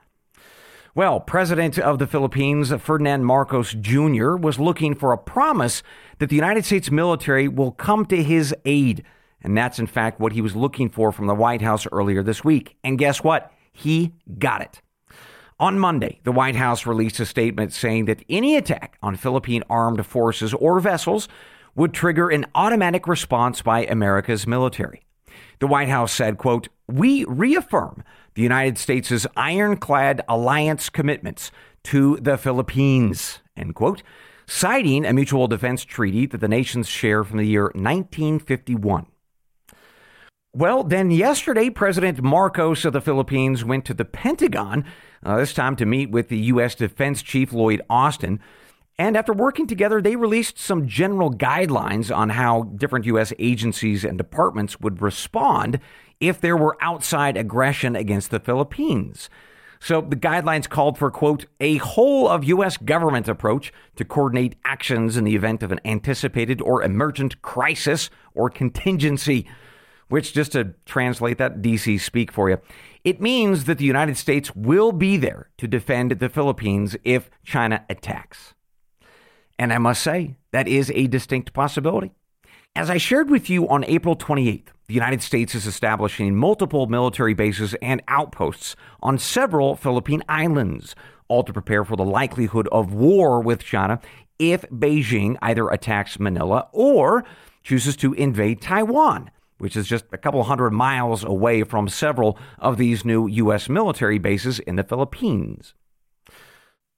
Well, 0.93 1.21
President 1.21 1.79
of 1.79 1.99
the 1.99 2.07
Philippines, 2.07 2.73
Ferdinand 2.81 3.23
Marcos 3.23 3.73
Jr., 3.73 4.35
was 4.35 4.59
looking 4.59 4.93
for 4.93 5.13
a 5.13 5.17
promise 5.17 5.83
that 6.19 6.27
the 6.27 6.35
United 6.35 6.65
States 6.65 6.91
military 6.91 7.47
will 7.47 7.71
come 7.71 8.05
to 8.07 8.21
his 8.21 8.53
aid. 8.65 9.05
And 9.41 9.57
that's, 9.57 9.79
in 9.79 9.87
fact, 9.87 10.19
what 10.19 10.33
he 10.33 10.41
was 10.41 10.53
looking 10.53 10.89
for 10.89 11.13
from 11.13 11.27
the 11.27 11.33
White 11.33 11.61
House 11.61 11.87
earlier 11.93 12.21
this 12.21 12.43
week. 12.43 12.75
And 12.83 12.99
guess 12.99 13.23
what? 13.23 13.53
He 13.71 14.11
got 14.37 14.61
it. 14.61 14.81
On 15.61 15.79
Monday, 15.79 16.19
the 16.25 16.31
White 16.33 16.57
House 16.57 16.85
released 16.85 17.21
a 17.21 17.25
statement 17.25 17.71
saying 17.71 18.05
that 18.05 18.25
any 18.27 18.57
attack 18.57 18.97
on 19.01 19.15
Philippine 19.15 19.63
armed 19.69 20.05
forces 20.05 20.53
or 20.53 20.81
vessels 20.81 21.29
would 21.73 21.93
trigger 21.93 22.27
an 22.29 22.45
automatic 22.53 23.07
response 23.07 23.61
by 23.61 23.85
America's 23.85 24.45
military. 24.45 25.03
The 25.59 25.67
White 25.67 25.87
House 25.87 26.11
said, 26.11 26.37
quote, 26.37 26.67
"We 26.91 27.25
reaffirm 27.25 28.03
the 28.33 28.41
United 28.41 28.77
States' 28.77 29.25
ironclad 29.35 30.21
alliance 30.27 30.89
commitments 30.89 31.51
to 31.83 32.17
the 32.17 32.37
Philippines, 32.37 33.39
end 33.55 33.75
quote, 33.75 34.03
citing 34.47 35.05
a 35.05 35.13
mutual 35.13 35.47
defense 35.47 35.85
treaty 35.85 36.25
that 36.25 36.39
the 36.39 36.47
nations 36.47 36.87
share 36.87 37.23
from 37.23 37.37
the 37.37 37.47
year 37.47 37.71
1951. 37.73 39.05
Well, 40.53 40.83
then 40.83 41.11
yesterday, 41.11 41.69
President 41.69 42.21
Marcos 42.21 42.83
of 42.83 42.91
the 42.91 42.99
Philippines 42.99 43.63
went 43.63 43.85
to 43.85 43.93
the 43.93 44.03
Pentagon, 44.03 44.83
uh, 45.23 45.37
this 45.37 45.53
time 45.53 45.77
to 45.77 45.85
meet 45.85 46.11
with 46.11 46.27
the 46.27 46.39
U.S. 46.39 46.75
Defense 46.75 47.21
Chief 47.21 47.53
Lloyd 47.53 47.81
Austin. 47.89 48.41
And 48.99 49.15
after 49.15 49.31
working 49.31 49.65
together, 49.65 50.01
they 50.01 50.17
released 50.17 50.59
some 50.59 50.87
general 50.87 51.31
guidelines 51.31 52.13
on 52.13 52.31
how 52.31 52.63
different 52.63 53.05
U.S. 53.05 53.31
agencies 53.39 54.03
and 54.03 54.17
departments 54.17 54.81
would 54.81 55.01
respond 55.01 55.79
if 56.21 56.39
there 56.39 56.55
were 56.55 56.77
outside 56.79 57.35
aggression 57.35 57.95
against 57.95 58.31
the 58.31 58.39
Philippines. 58.39 59.29
So 59.81 59.99
the 59.99 60.15
guidelines 60.15 60.69
called 60.69 60.99
for, 60.99 61.09
quote, 61.09 61.47
a 61.59 61.77
whole 61.77 62.27
of 62.27 62.43
U.S. 62.43 62.77
government 62.77 63.27
approach 63.27 63.73
to 63.95 64.05
coordinate 64.05 64.55
actions 64.63 65.17
in 65.17 65.23
the 65.23 65.35
event 65.35 65.63
of 65.63 65.71
an 65.71 65.81
anticipated 65.83 66.61
or 66.61 66.83
emergent 66.83 67.41
crisis 67.41 68.11
or 68.35 68.51
contingency, 68.51 69.47
which, 70.07 70.33
just 70.33 70.51
to 70.51 70.75
translate 70.85 71.39
that 71.39 71.63
DC 71.63 71.99
speak 71.99 72.31
for 72.31 72.47
you, 72.47 72.59
it 73.03 73.19
means 73.19 73.63
that 73.63 73.79
the 73.79 73.85
United 73.85 74.17
States 74.17 74.55
will 74.55 74.91
be 74.91 75.17
there 75.17 75.49
to 75.57 75.67
defend 75.67 76.11
the 76.11 76.29
Philippines 76.29 76.95
if 77.03 77.31
China 77.43 77.83
attacks. 77.89 78.53
And 79.57 79.73
I 79.73 79.79
must 79.79 80.03
say, 80.03 80.35
that 80.51 80.67
is 80.67 80.91
a 80.91 81.07
distinct 81.07 81.53
possibility. 81.53 82.13
As 82.73 82.89
I 82.89 82.97
shared 82.97 83.29
with 83.29 83.49
you 83.49 83.67
on 83.67 83.83
April 83.83 84.15
28th, 84.15 84.67
the 84.87 84.93
United 84.93 85.21
States 85.21 85.53
is 85.55 85.67
establishing 85.67 86.37
multiple 86.37 86.87
military 86.87 87.33
bases 87.33 87.73
and 87.81 88.01
outposts 88.07 88.77
on 89.01 89.19
several 89.19 89.75
Philippine 89.75 90.23
islands, 90.29 90.95
all 91.27 91.43
to 91.43 91.51
prepare 91.51 91.83
for 91.83 91.97
the 91.97 92.05
likelihood 92.05 92.69
of 92.71 92.93
war 92.93 93.41
with 93.41 93.61
China 93.61 93.99
if 94.39 94.61
Beijing 94.69 95.37
either 95.41 95.67
attacks 95.67 96.17
Manila 96.17 96.69
or 96.71 97.25
chooses 97.61 97.97
to 97.97 98.13
invade 98.13 98.61
Taiwan, 98.61 99.31
which 99.57 99.75
is 99.75 99.85
just 99.85 100.05
a 100.13 100.17
couple 100.17 100.41
hundred 100.43 100.71
miles 100.71 101.25
away 101.25 101.63
from 101.63 101.89
several 101.89 102.39
of 102.57 102.77
these 102.77 103.03
new 103.03 103.27
U.S. 103.27 103.67
military 103.67 104.17
bases 104.17 104.59
in 104.59 104.77
the 104.77 104.83
Philippines. 104.83 105.73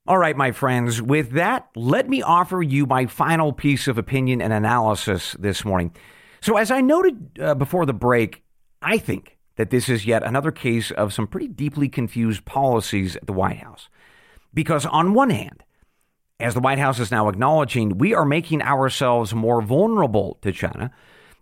All 0.05 0.17
right, 0.17 0.35
my 0.35 0.51
friends, 0.51 1.01
with 1.01 1.31
that, 1.31 1.69
let 1.77 2.09
me 2.09 2.21
offer 2.21 2.61
you 2.61 2.85
my 2.85 3.05
final 3.05 3.53
piece 3.53 3.87
of 3.87 3.97
opinion 3.97 4.41
and 4.41 4.51
analysis 4.51 5.33
this 5.39 5.63
morning. 5.63 5.95
So, 6.41 6.57
as 6.57 6.71
I 6.71 6.81
noted 6.81 7.39
uh, 7.39 7.55
before 7.55 7.85
the 7.85 7.93
break, 7.93 8.43
I 8.81 8.97
think 8.97 9.37
that 9.55 9.69
this 9.69 9.87
is 9.87 10.05
yet 10.05 10.21
another 10.21 10.51
case 10.51 10.91
of 10.91 11.13
some 11.13 11.25
pretty 11.25 11.47
deeply 11.47 11.87
confused 11.87 12.43
policies 12.43 13.15
at 13.15 13.27
the 13.27 13.31
White 13.31 13.59
House. 13.59 13.87
Because, 14.53 14.85
on 14.85 15.13
one 15.13 15.29
hand, 15.29 15.63
as 16.37 16.53
the 16.53 16.59
White 16.59 16.79
House 16.79 16.99
is 16.99 17.09
now 17.09 17.29
acknowledging, 17.29 17.97
we 17.97 18.13
are 18.13 18.25
making 18.25 18.61
ourselves 18.61 19.33
more 19.33 19.61
vulnerable 19.61 20.37
to 20.41 20.51
China. 20.51 20.91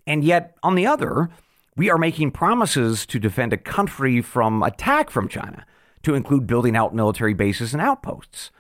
And 0.05 0.23
yet, 0.23 0.55
on 0.61 0.75
the 0.75 0.85
other, 0.85 1.29
we 1.75 1.89
are 1.89 1.97
making 1.97 2.29
promises 2.29 3.07
to 3.07 3.17
defend 3.17 3.53
a 3.53 3.57
country 3.57 4.21
from 4.21 4.61
attack 4.61 5.09
from 5.09 5.27
China 5.27 5.65
to 6.03 6.15
include 6.15 6.47
building 6.47 6.75
out 6.75 6.95
military 6.95 7.33
bases 7.33 7.73
and 7.73 7.81
outposts. 7.81 8.51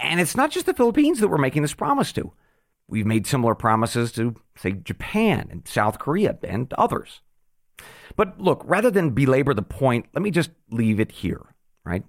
And 0.00 0.20
it's 0.20 0.36
not 0.36 0.50
just 0.50 0.66
the 0.66 0.74
Philippines 0.74 1.20
that 1.20 1.28
we're 1.28 1.38
making 1.38 1.62
this 1.62 1.74
promise 1.74 2.12
to. 2.12 2.32
We've 2.88 3.06
made 3.06 3.26
similar 3.26 3.54
promises 3.54 4.12
to, 4.12 4.36
say, 4.56 4.72
Japan 4.72 5.48
and 5.50 5.66
South 5.68 5.98
Korea 5.98 6.38
and 6.42 6.72
others. 6.74 7.20
But 8.16 8.40
look, 8.40 8.62
rather 8.64 8.90
than 8.90 9.10
belabor 9.10 9.54
the 9.54 9.62
point, 9.62 10.06
let 10.14 10.22
me 10.22 10.30
just 10.30 10.50
leave 10.70 10.98
it 10.98 11.12
here, 11.12 11.54
right? 11.84 12.04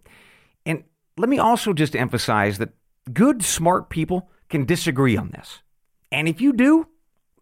And 0.65 0.83
let 1.17 1.29
me 1.29 1.37
also 1.37 1.73
just 1.73 1.95
emphasize 1.95 2.57
that 2.59 2.69
good, 3.11 3.43
smart 3.43 3.89
people 3.89 4.29
can 4.49 4.65
disagree 4.65 5.17
on 5.17 5.31
this. 5.31 5.61
And 6.11 6.27
if 6.27 6.39
you 6.41 6.53
do, 6.53 6.87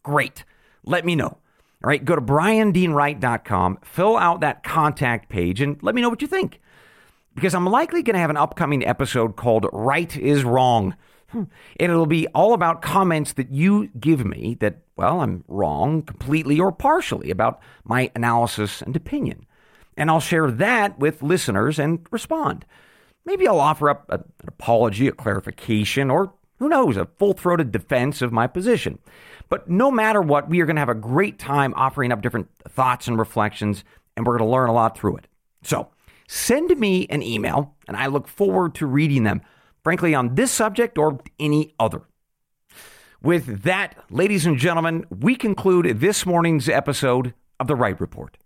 great. 0.03 0.43
Let 0.83 1.05
me 1.05 1.15
know. 1.15 1.37
All 1.83 1.89
right, 1.89 2.03
go 2.03 2.15
to 2.15 2.21
briandeanwright.com, 2.21 3.79
fill 3.83 4.17
out 4.17 4.41
that 4.41 4.63
contact 4.63 5.29
page, 5.29 5.61
and 5.61 5.77
let 5.83 5.93
me 5.93 6.01
know 6.01 6.09
what 6.09 6.23
you 6.23 6.27
think 6.27 6.59
because 7.37 7.53
I'm 7.53 7.67
likely 7.67 8.01
going 8.01 8.15
to 8.15 8.19
have 8.19 8.31
an 8.31 8.35
upcoming 8.35 8.83
episode 8.83 9.35
called 9.35 9.67
Right 9.71 10.17
is 10.17 10.43
Wrong. 10.43 10.95
Hmm. 11.27 11.43
And 11.79 11.91
it'll 11.91 12.07
be 12.07 12.25
all 12.29 12.53
about 12.53 12.81
comments 12.81 13.33
that 13.33 13.51
you 13.51 13.89
give 13.99 14.25
me 14.25 14.57
that, 14.59 14.79
well, 14.95 15.21
I'm 15.21 15.43
wrong 15.47 16.01
completely 16.01 16.59
or 16.59 16.71
partially 16.71 17.29
about 17.29 17.59
my 17.83 18.09
analysis 18.15 18.81
and 18.81 18.95
opinion. 18.95 19.45
And 19.95 20.09
I'll 20.09 20.19
share 20.19 20.49
that 20.49 20.97
with 20.97 21.21
listeners 21.21 21.77
and 21.77 22.07
respond. 22.09 22.65
Maybe 23.23 23.47
I'll 23.47 23.59
offer 23.59 23.91
up 23.91 24.09
an 24.09 24.23
apology, 24.47 25.07
a 25.07 25.11
clarification, 25.11 26.09
or 26.09 26.33
who 26.57 26.67
knows, 26.67 26.97
a 26.97 27.07
full 27.19 27.33
throated 27.33 27.71
defense 27.71 28.23
of 28.23 28.31
my 28.31 28.47
position. 28.47 28.97
But 29.47 29.69
no 29.69 29.91
matter 29.91 30.23
what, 30.23 30.49
we 30.49 30.59
are 30.61 30.65
going 30.65 30.77
to 30.77 30.81
have 30.81 30.89
a 30.89 30.95
great 30.95 31.37
time 31.37 31.75
offering 31.75 32.11
up 32.11 32.23
different 32.23 32.49
thoughts 32.67 33.07
and 33.07 33.19
reflections, 33.19 33.83
and 34.15 34.25
we're 34.25 34.39
going 34.39 34.49
to 34.49 34.51
learn 34.51 34.69
a 34.69 34.73
lot 34.73 34.97
through 34.97 35.17
it. 35.17 35.27
So, 35.61 35.89
send 36.27 36.77
me 36.79 37.07
an 37.09 37.23
email, 37.23 37.75
and 37.87 37.97
I 37.97 38.07
look 38.07 38.27
forward 38.27 38.75
to 38.75 38.85
reading 38.85 39.23
them, 39.23 39.41
frankly, 39.83 40.13
on 40.13 40.35
this 40.35 40.51
subject 40.51 40.97
or 40.97 41.19
any 41.39 41.73
other. 41.79 42.01
With 43.21 43.63
that, 43.63 43.95
ladies 44.11 44.45
and 44.45 44.57
gentlemen, 44.57 45.05
we 45.09 45.35
conclude 45.35 45.99
this 45.99 46.25
morning's 46.25 46.69
episode 46.69 47.33
of 47.59 47.67
The 47.67 47.75
Wright 47.75 47.99
Report. 47.99 48.37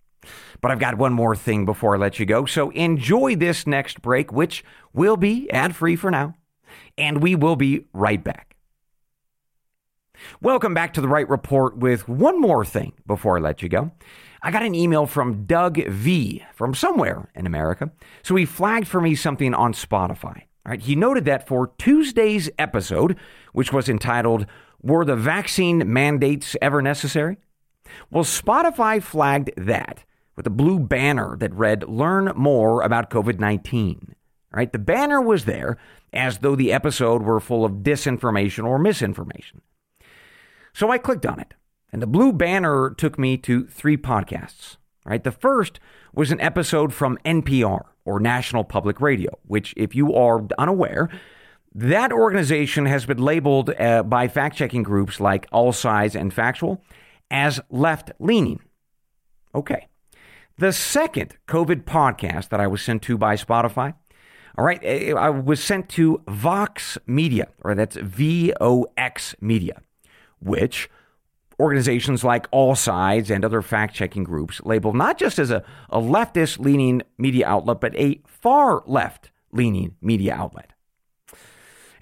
But 0.62 0.72
I've 0.72 0.80
got 0.80 0.98
one 0.98 1.14
more 1.14 1.36
thing 1.36 1.66
before 1.66 1.96
I 1.96 1.98
let 1.98 2.20
you 2.20 2.26
go. 2.26 2.46
So 2.46 2.70
enjoy 2.70 3.36
this 3.36 3.68
next 3.68 4.02
break, 4.02 4.32
which 4.32 4.64
will 4.94 5.18
be 5.18 5.50
ad 5.52 5.76
free 5.76 5.96
for 5.96 6.12
now. 6.12 6.36
And 6.98 7.22
we 7.22 7.36
will 7.36 7.56
be 7.56 7.88
right 7.94 8.24
back. 8.24 8.56
Welcome 10.42 10.74
back 10.74 10.94
to 10.94 11.02
the 11.02 11.08
Wright 11.08 11.28
Report 11.28 11.78
with 11.78 12.08
one 12.08 12.40
more 12.40 12.64
thing 12.64 12.94
before 13.08 13.38
I 13.38 13.42
let 13.42 13.62
you 13.62 13.70
go. 13.70 13.92
I 14.44 14.50
got 14.52 14.64
an 14.64 14.74
email 14.74 15.06
from 15.06 15.46
Doug 15.46 15.86
V 15.88 16.44
from 16.54 16.74
somewhere 16.74 17.30
in 17.36 17.46
America. 17.46 17.92
So 18.24 18.36
he 18.36 18.46
flagged 18.46 18.88
for 18.88 19.00
me 19.00 19.14
something 19.14 19.54
on 19.54 19.74
Spotify. 19.74 20.44
All 20.66 20.72
right, 20.72 20.82
he 20.82 20.96
noted 20.96 21.26
that 21.26 21.48
for 21.48 21.72
Tuesday's 21.78 22.50
episode, 22.58 23.18
which 23.54 23.72
was 23.72 23.88
entitled 23.88 24.46
Were 24.82 25.06
the 25.06 25.16
Vaccine 25.16 25.92
Mandates 25.92 26.56
Ever 26.62 26.82
Necessary? 26.82 27.38
Well, 28.10 28.24
Spotify 28.24 29.02
flagged 29.02 29.52
that 29.58 30.06
with 30.36 30.48
a 30.48 30.52
blue 30.52 30.80
banner 30.80 31.36
that 31.38 31.54
read 31.54 31.88
Learn 31.88 32.32
More 32.36 32.82
About 32.82 33.10
COVID 33.10 33.40
19. 33.40 34.16
Right? 34.52 34.72
The 34.72 34.80
banner 34.80 35.22
was 35.22 35.46
there 35.46 35.78
as 36.14 36.40
though 36.40 36.56
the 36.56 36.74
episode 36.74 37.22
were 37.22 37.40
full 37.40 37.64
of 37.64 37.84
disinformation 37.84 38.66
or 38.66 38.78
misinformation. 38.78 39.62
So 40.74 40.90
I 40.90 40.98
clicked 40.98 41.26
on 41.26 41.40
it, 41.40 41.54
and 41.92 42.02
the 42.02 42.08
blue 42.08 42.32
banner 42.32 42.90
took 42.92 43.20
me 43.20 43.38
to 43.38 43.66
three 43.68 43.98
podcasts. 43.98 44.78
Right? 45.06 45.24
The 45.24 45.32
first 45.32 45.80
was 46.14 46.32
an 46.32 46.40
episode 46.42 46.94
from 46.94 47.18
NPR 47.26 47.86
or 48.06 48.20
National 48.20 48.64
Public 48.64 49.02
Radio, 49.02 49.32
which, 49.46 49.74
if 49.76 49.96
you 49.96 50.14
are 50.14 50.46
unaware, 50.58 51.10
that 51.74 52.12
organization 52.12 52.86
has 52.86 53.06
been 53.06 53.18
labeled 53.18 53.72
uh, 53.80 54.04
by 54.04 54.28
fact 54.28 54.58
checking 54.58 54.84
groups 54.84 55.20
like 55.20 55.48
All 55.52 55.72
Sides 55.72 56.16
and 56.16 56.34
Factual 56.34 56.84
as 57.30 57.60
left 57.70 58.12
leaning. 58.20 58.60
Okay. 59.56 59.88
The 60.58 60.74
second 60.74 61.38
COVID 61.48 61.84
podcast 61.86 62.50
that 62.50 62.60
I 62.60 62.68
was 62.68 62.82
sent 62.82 63.02
to 63.04 63.18
by 63.18 63.36
Spotify, 63.36 63.96
all 64.58 64.66
right, 64.66 64.80
eh, 64.84 65.14
I 65.14 65.30
was 65.30 65.64
sent 65.64 65.90
to 65.90 66.22
Vox 66.28 66.98
Media, 67.08 67.48
or 67.64 67.74
that's 67.74 67.96
V 67.96 68.54
O 68.60 68.86
X 68.98 69.34
Media, 69.40 69.82
which 70.40 70.90
organizations 71.62 72.24
like 72.24 72.48
All 72.52 72.76
Sides 72.76 73.30
and 73.30 73.46
other 73.46 73.62
fact 73.62 73.96
checking 73.96 74.24
groups 74.24 74.60
label 74.66 74.94
not 74.94 75.18
just 75.18 75.40
as 75.40 75.52
a, 75.52 75.64
a 75.90 76.00
leftist 76.00 76.60
leaning 76.60 77.04
media 77.18 77.48
outlet, 77.48 77.80
but 77.80 77.96
a 77.96 78.20
far 78.26 78.84
left 78.88 79.32
leaning 79.52 79.96
media 80.02 80.34
outlet. 80.34 80.74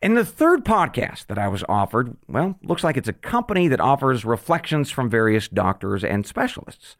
And 0.01 0.15
the 0.15 0.25
third 0.25 0.63
podcast 0.63 1.27
that 1.27 1.37
I 1.37 1.49
was 1.49 1.63
offered, 1.67 2.15
well, 2.27 2.57
looks 2.63 2.83
like 2.83 2.95
it's 2.95 3.09
a 3.09 3.13
company 3.13 3.67
that 3.67 3.81
offers 3.81 4.23
reflections 4.23 4.89
from 4.89 5.09
various 5.09 5.49
doctors 5.49 6.05
and 6.05 6.25
specialists. 6.25 6.95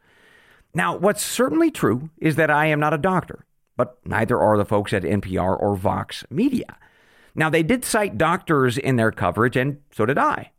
Now, 0.74 0.96
what's 0.96 1.24
certainly 1.24 1.70
true 1.70 2.10
is 2.18 2.36
that 2.36 2.50
I 2.50 2.66
am 2.66 2.78
not 2.78 2.92
a 2.92 2.98
doctor, 2.98 3.46
but 3.76 3.98
neither 4.04 4.38
are 4.38 4.58
the 4.58 4.66
folks 4.66 4.92
at 4.92 5.02
NPR 5.02 5.60
or 5.60 5.76
Vox 5.76 6.24
Media. 6.30 6.76
Now, 7.34 7.48
they 7.48 7.62
did 7.62 7.84
cite 7.84 8.18
doctors 8.18 8.76
in 8.76 8.96
their 8.96 9.10
coverage, 9.10 9.56
and 9.56 9.78
so 9.90 10.04
did 10.04 10.18
I. 10.18 10.50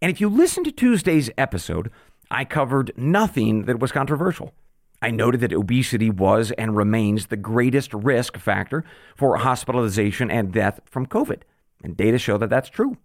And 0.00 0.10
if 0.10 0.20
you 0.20 0.28
listen 0.28 0.64
to 0.64 0.72
Tuesday's 0.72 1.30
episode, 1.36 1.90
I 2.30 2.44
covered 2.44 2.92
nothing 2.96 3.64
that 3.64 3.80
was 3.80 3.92
controversial. 3.92 4.52
I 5.00 5.10
noted 5.10 5.40
that 5.40 5.52
obesity 5.52 6.10
was 6.10 6.50
and 6.52 6.76
remains 6.76 7.26
the 7.26 7.36
greatest 7.36 7.94
risk 7.94 8.36
factor 8.36 8.84
for 9.16 9.36
hospitalization 9.36 10.30
and 10.30 10.52
death 10.52 10.80
from 10.86 11.06
COVID, 11.06 11.42
and 11.84 11.96
data 11.96 12.18
show 12.18 12.36
that 12.38 12.50
that's 12.50 12.68
true. 12.68 12.96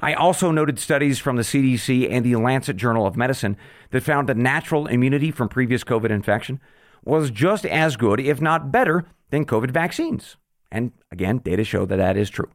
I 0.00 0.14
also 0.14 0.50
noted 0.50 0.78
studies 0.78 1.18
from 1.18 1.36
the 1.36 1.42
CDC 1.42 2.10
and 2.10 2.24
the 2.24 2.36
Lancet 2.36 2.76
Journal 2.76 3.06
of 3.06 3.16
Medicine 3.16 3.56
that 3.90 4.02
found 4.02 4.28
that 4.28 4.36
natural 4.36 4.86
immunity 4.86 5.30
from 5.30 5.48
previous 5.48 5.84
COVID 5.84 6.10
infection 6.10 6.60
was 7.04 7.30
just 7.30 7.66
as 7.66 7.96
good, 7.96 8.18
if 8.18 8.40
not 8.40 8.72
better, 8.72 9.04
than 9.30 9.44
COVID 9.44 9.70
vaccines. 9.70 10.36
And 10.70 10.92
again, 11.10 11.38
data 11.38 11.62
show 11.62 11.84
that 11.84 11.96
that 11.96 12.16
is 12.16 12.30
true. 12.30 12.50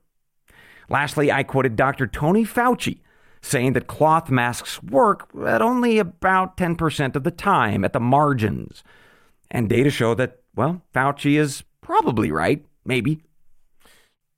Lastly, 0.90 1.32
I 1.32 1.44
quoted 1.44 1.76
Dr. 1.76 2.08
Tony 2.08 2.44
Fauci 2.44 3.00
saying 3.48 3.74
that 3.74 3.88
cloth 3.88 4.30
masks 4.30 4.82
work 4.84 5.30
at 5.46 5.62
only 5.62 6.00
about 6.00 6.58
10% 6.58 7.16
of 7.16 7.24
the 7.24 7.32
time 7.32 7.84
at 7.84 7.94
the 7.94 8.00
margins. 8.00 8.84
And 9.50 9.70
data 9.70 9.90
show 9.90 10.14
that, 10.16 10.42
well, 10.56 10.82
Fauci 10.94 11.40
is 11.40 11.64
probably 11.82 12.32
right, 12.32 12.66
maybe. 12.86 13.22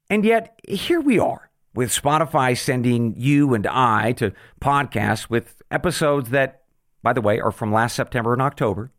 And 0.09 0.25
yet, 0.25 0.59
here 0.67 1.01
we 1.01 1.19
are 1.19 1.49
with 1.73 1.91
Spotify 1.91 2.57
sending 2.57 3.13
you 3.17 3.53
and 3.53 3.65
I 3.67 4.11
to 4.13 4.33
podcasts 4.59 5.29
with 5.29 5.61
episodes 5.71 6.29
that, 6.31 6.63
by 7.03 7.13
the 7.13 7.21
way, 7.21 7.39
are 7.39 7.51
from 7.51 7.71
last 7.71 7.95
September 7.95 8.33
and 8.33 8.41
October, 8.41 8.91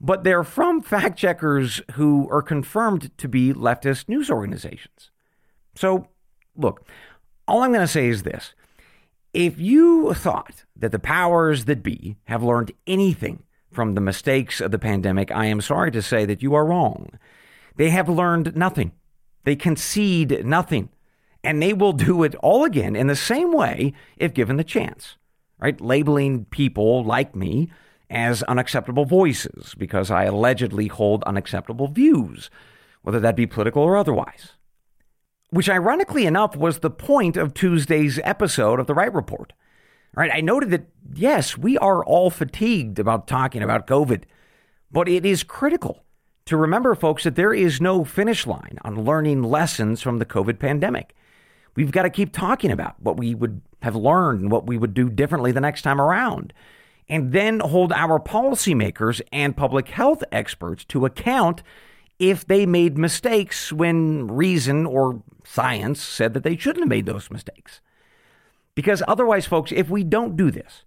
but 0.00 0.24
they're 0.24 0.44
from 0.44 0.82
fact 0.82 1.18
checkers 1.18 1.80
who 1.92 2.28
are 2.30 2.42
confirmed 2.42 3.16
to 3.18 3.28
be 3.28 3.52
leftist 3.52 4.08
news 4.08 4.30
organizations. 4.30 5.10
So, 5.76 6.08
look, 6.56 6.86
all 7.46 7.62
I'm 7.62 7.70
going 7.70 7.80
to 7.80 7.88
say 7.88 8.08
is 8.08 8.24
this 8.24 8.54
if 9.32 9.58
you 9.58 10.12
thought 10.14 10.64
that 10.76 10.92
the 10.92 10.98
powers 10.98 11.64
that 11.64 11.82
be 11.82 12.16
have 12.24 12.42
learned 12.42 12.72
anything 12.86 13.42
from 13.70 13.94
the 13.94 14.00
mistakes 14.00 14.60
of 14.60 14.70
the 14.70 14.78
pandemic, 14.78 15.30
I 15.30 15.46
am 15.46 15.60
sorry 15.60 15.90
to 15.92 16.02
say 16.02 16.26
that 16.26 16.42
you 16.42 16.54
are 16.54 16.66
wrong. 16.66 17.18
They 17.76 17.90
have 17.90 18.08
learned 18.08 18.54
nothing. 18.54 18.92
They 19.44 19.56
concede 19.56 20.44
nothing. 20.44 20.90
And 21.42 21.60
they 21.60 21.72
will 21.72 21.92
do 21.92 22.22
it 22.22 22.34
all 22.36 22.64
again 22.64 22.94
in 22.94 23.06
the 23.06 23.16
same 23.16 23.52
way 23.52 23.94
if 24.16 24.34
given 24.34 24.58
the 24.58 24.64
chance, 24.64 25.16
right? 25.58 25.80
Labeling 25.80 26.44
people 26.46 27.02
like 27.02 27.34
me 27.34 27.70
as 28.10 28.42
unacceptable 28.44 29.06
voices 29.06 29.74
because 29.76 30.10
I 30.10 30.24
allegedly 30.24 30.88
hold 30.88 31.24
unacceptable 31.24 31.88
views, 31.88 32.50
whether 33.00 33.18
that 33.20 33.34
be 33.34 33.46
political 33.46 33.82
or 33.82 33.96
otherwise 33.96 34.52
which 35.52 35.68
ironically 35.68 36.24
enough 36.24 36.56
was 36.56 36.78
the 36.78 36.90
point 36.90 37.36
of 37.36 37.52
Tuesday's 37.52 38.18
episode 38.24 38.80
of 38.80 38.86
the 38.86 38.94
Wright 38.94 39.12
Report. 39.12 39.52
Right, 40.14 40.30
I 40.32 40.40
noted 40.40 40.70
that 40.70 40.88
yes, 41.14 41.58
we 41.58 41.76
are 41.76 42.02
all 42.02 42.30
fatigued 42.30 42.98
about 42.98 43.26
talking 43.26 43.62
about 43.62 43.86
COVID, 43.86 44.24
but 44.90 45.08
it 45.08 45.26
is 45.26 45.42
critical 45.42 46.04
to 46.46 46.56
remember, 46.56 46.94
folks, 46.94 47.24
that 47.24 47.34
there 47.34 47.52
is 47.52 47.82
no 47.82 48.02
finish 48.02 48.46
line 48.46 48.78
on 48.82 49.04
learning 49.04 49.42
lessons 49.42 50.00
from 50.00 50.18
the 50.18 50.24
COVID 50.24 50.58
pandemic. 50.58 51.14
We've 51.76 51.92
got 51.92 52.02
to 52.02 52.10
keep 52.10 52.32
talking 52.32 52.70
about 52.70 52.94
what 53.00 53.18
we 53.18 53.34
would 53.34 53.60
have 53.82 53.94
learned 53.94 54.40
and 54.40 54.50
what 54.50 54.66
we 54.66 54.78
would 54.78 54.94
do 54.94 55.10
differently 55.10 55.52
the 55.52 55.60
next 55.60 55.82
time 55.82 56.00
around, 56.00 56.54
and 57.10 57.32
then 57.32 57.60
hold 57.60 57.92
our 57.92 58.18
policymakers 58.18 59.20
and 59.32 59.54
public 59.54 59.88
health 59.88 60.24
experts 60.32 60.82
to 60.86 61.04
account 61.04 61.62
if 62.22 62.46
they 62.46 62.64
made 62.64 62.96
mistakes 62.96 63.72
when 63.72 64.28
reason 64.28 64.86
or 64.86 65.20
science 65.44 66.00
said 66.00 66.34
that 66.34 66.44
they 66.44 66.56
shouldn't 66.56 66.84
have 66.84 66.88
made 66.88 67.04
those 67.04 67.32
mistakes. 67.32 67.80
Because 68.76 69.02
otherwise, 69.08 69.44
folks, 69.44 69.72
if 69.72 69.90
we 69.90 70.04
don't 70.04 70.36
do 70.36 70.52
this, 70.52 70.84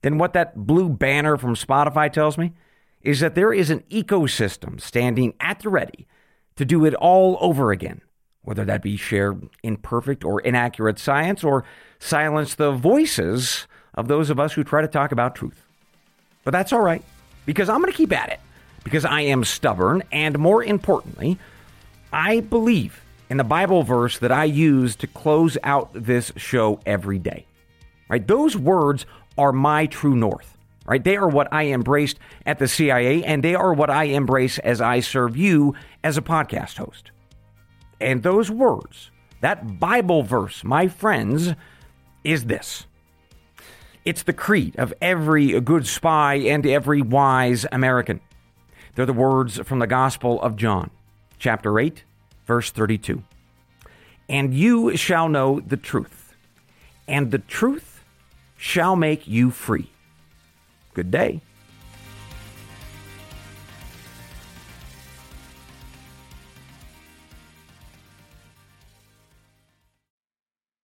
then 0.00 0.18
what 0.18 0.32
that 0.32 0.66
blue 0.66 0.88
banner 0.88 1.36
from 1.36 1.54
Spotify 1.54 2.12
tells 2.12 2.36
me 2.36 2.52
is 3.00 3.20
that 3.20 3.36
there 3.36 3.52
is 3.52 3.70
an 3.70 3.84
ecosystem 3.90 4.80
standing 4.80 5.34
at 5.38 5.60
the 5.60 5.68
ready 5.68 6.08
to 6.56 6.64
do 6.64 6.84
it 6.84 6.94
all 6.96 7.38
over 7.40 7.70
again, 7.70 8.00
whether 8.42 8.64
that 8.64 8.82
be 8.82 8.96
share 8.96 9.36
imperfect 9.62 10.24
or 10.24 10.40
inaccurate 10.40 10.98
science 10.98 11.44
or 11.44 11.64
silence 12.00 12.56
the 12.56 12.72
voices 12.72 13.68
of 13.94 14.08
those 14.08 14.30
of 14.30 14.40
us 14.40 14.54
who 14.54 14.64
try 14.64 14.82
to 14.82 14.88
talk 14.88 15.12
about 15.12 15.36
truth. 15.36 15.62
But 16.42 16.50
that's 16.50 16.72
all 16.72 16.82
right, 16.82 17.04
because 17.46 17.68
I'm 17.68 17.80
going 17.80 17.92
to 17.92 17.96
keep 17.96 18.12
at 18.12 18.30
it, 18.30 18.40
because 18.84 19.04
I 19.04 19.22
am 19.22 19.44
stubborn, 19.44 20.02
and 20.10 20.38
more 20.38 20.62
importantly, 20.62 21.38
I 22.12 22.40
believe 22.40 23.02
in 23.30 23.38
the 23.38 23.44
Bible 23.44 23.82
verse 23.82 24.18
that 24.18 24.30
I 24.30 24.44
use 24.44 24.96
to 24.96 25.06
close 25.06 25.56
out 25.62 25.90
this 25.94 26.32
show 26.36 26.80
every 26.84 27.18
day. 27.18 27.46
Right? 28.08 28.26
Those 28.26 28.56
words 28.56 29.06
are 29.38 29.52
my 29.52 29.86
true 29.86 30.14
north. 30.14 30.58
Right? 30.84 31.02
They 31.02 31.16
are 31.16 31.28
what 31.28 31.50
I 31.52 31.68
embraced 31.68 32.18
at 32.44 32.58
the 32.58 32.68
CIA 32.68 33.24
and 33.24 33.42
they 33.42 33.54
are 33.54 33.72
what 33.72 33.88
I 33.88 34.04
embrace 34.04 34.58
as 34.58 34.80
I 34.80 35.00
serve 35.00 35.36
you 35.36 35.74
as 36.04 36.18
a 36.18 36.22
podcast 36.22 36.76
host. 36.76 37.12
And 38.00 38.22
those 38.22 38.50
words, 38.50 39.10
that 39.40 39.78
Bible 39.78 40.22
verse, 40.24 40.64
my 40.64 40.88
friends, 40.88 41.54
is 42.24 42.44
this. 42.44 42.86
It's 44.04 44.24
the 44.24 44.32
creed 44.32 44.74
of 44.76 44.92
every 45.00 45.58
good 45.60 45.86
spy 45.86 46.34
and 46.34 46.66
every 46.66 47.00
wise 47.00 47.64
American. 47.70 48.20
They're 48.94 49.06
the 49.06 49.12
words 49.12 49.58
from 49.60 49.78
the 49.78 49.86
Gospel 49.86 50.40
of 50.42 50.56
John, 50.56 50.90
chapter 51.38 51.78
8, 51.78 52.04
verse 52.46 52.70
32. 52.70 53.22
And 54.28 54.52
you 54.52 54.96
shall 54.96 55.28
know 55.28 55.60
the 55.60 55.76
truth, 55.76 56.34
and 57.08 57.30
the 57.30 57.38
truth 57.38 58.04
shall 58.56 58.94
make 58.94 59.26
you 59.26 59.50
free. 59.50 59.90
Good 60.94 61.10
day. 61.10 61.40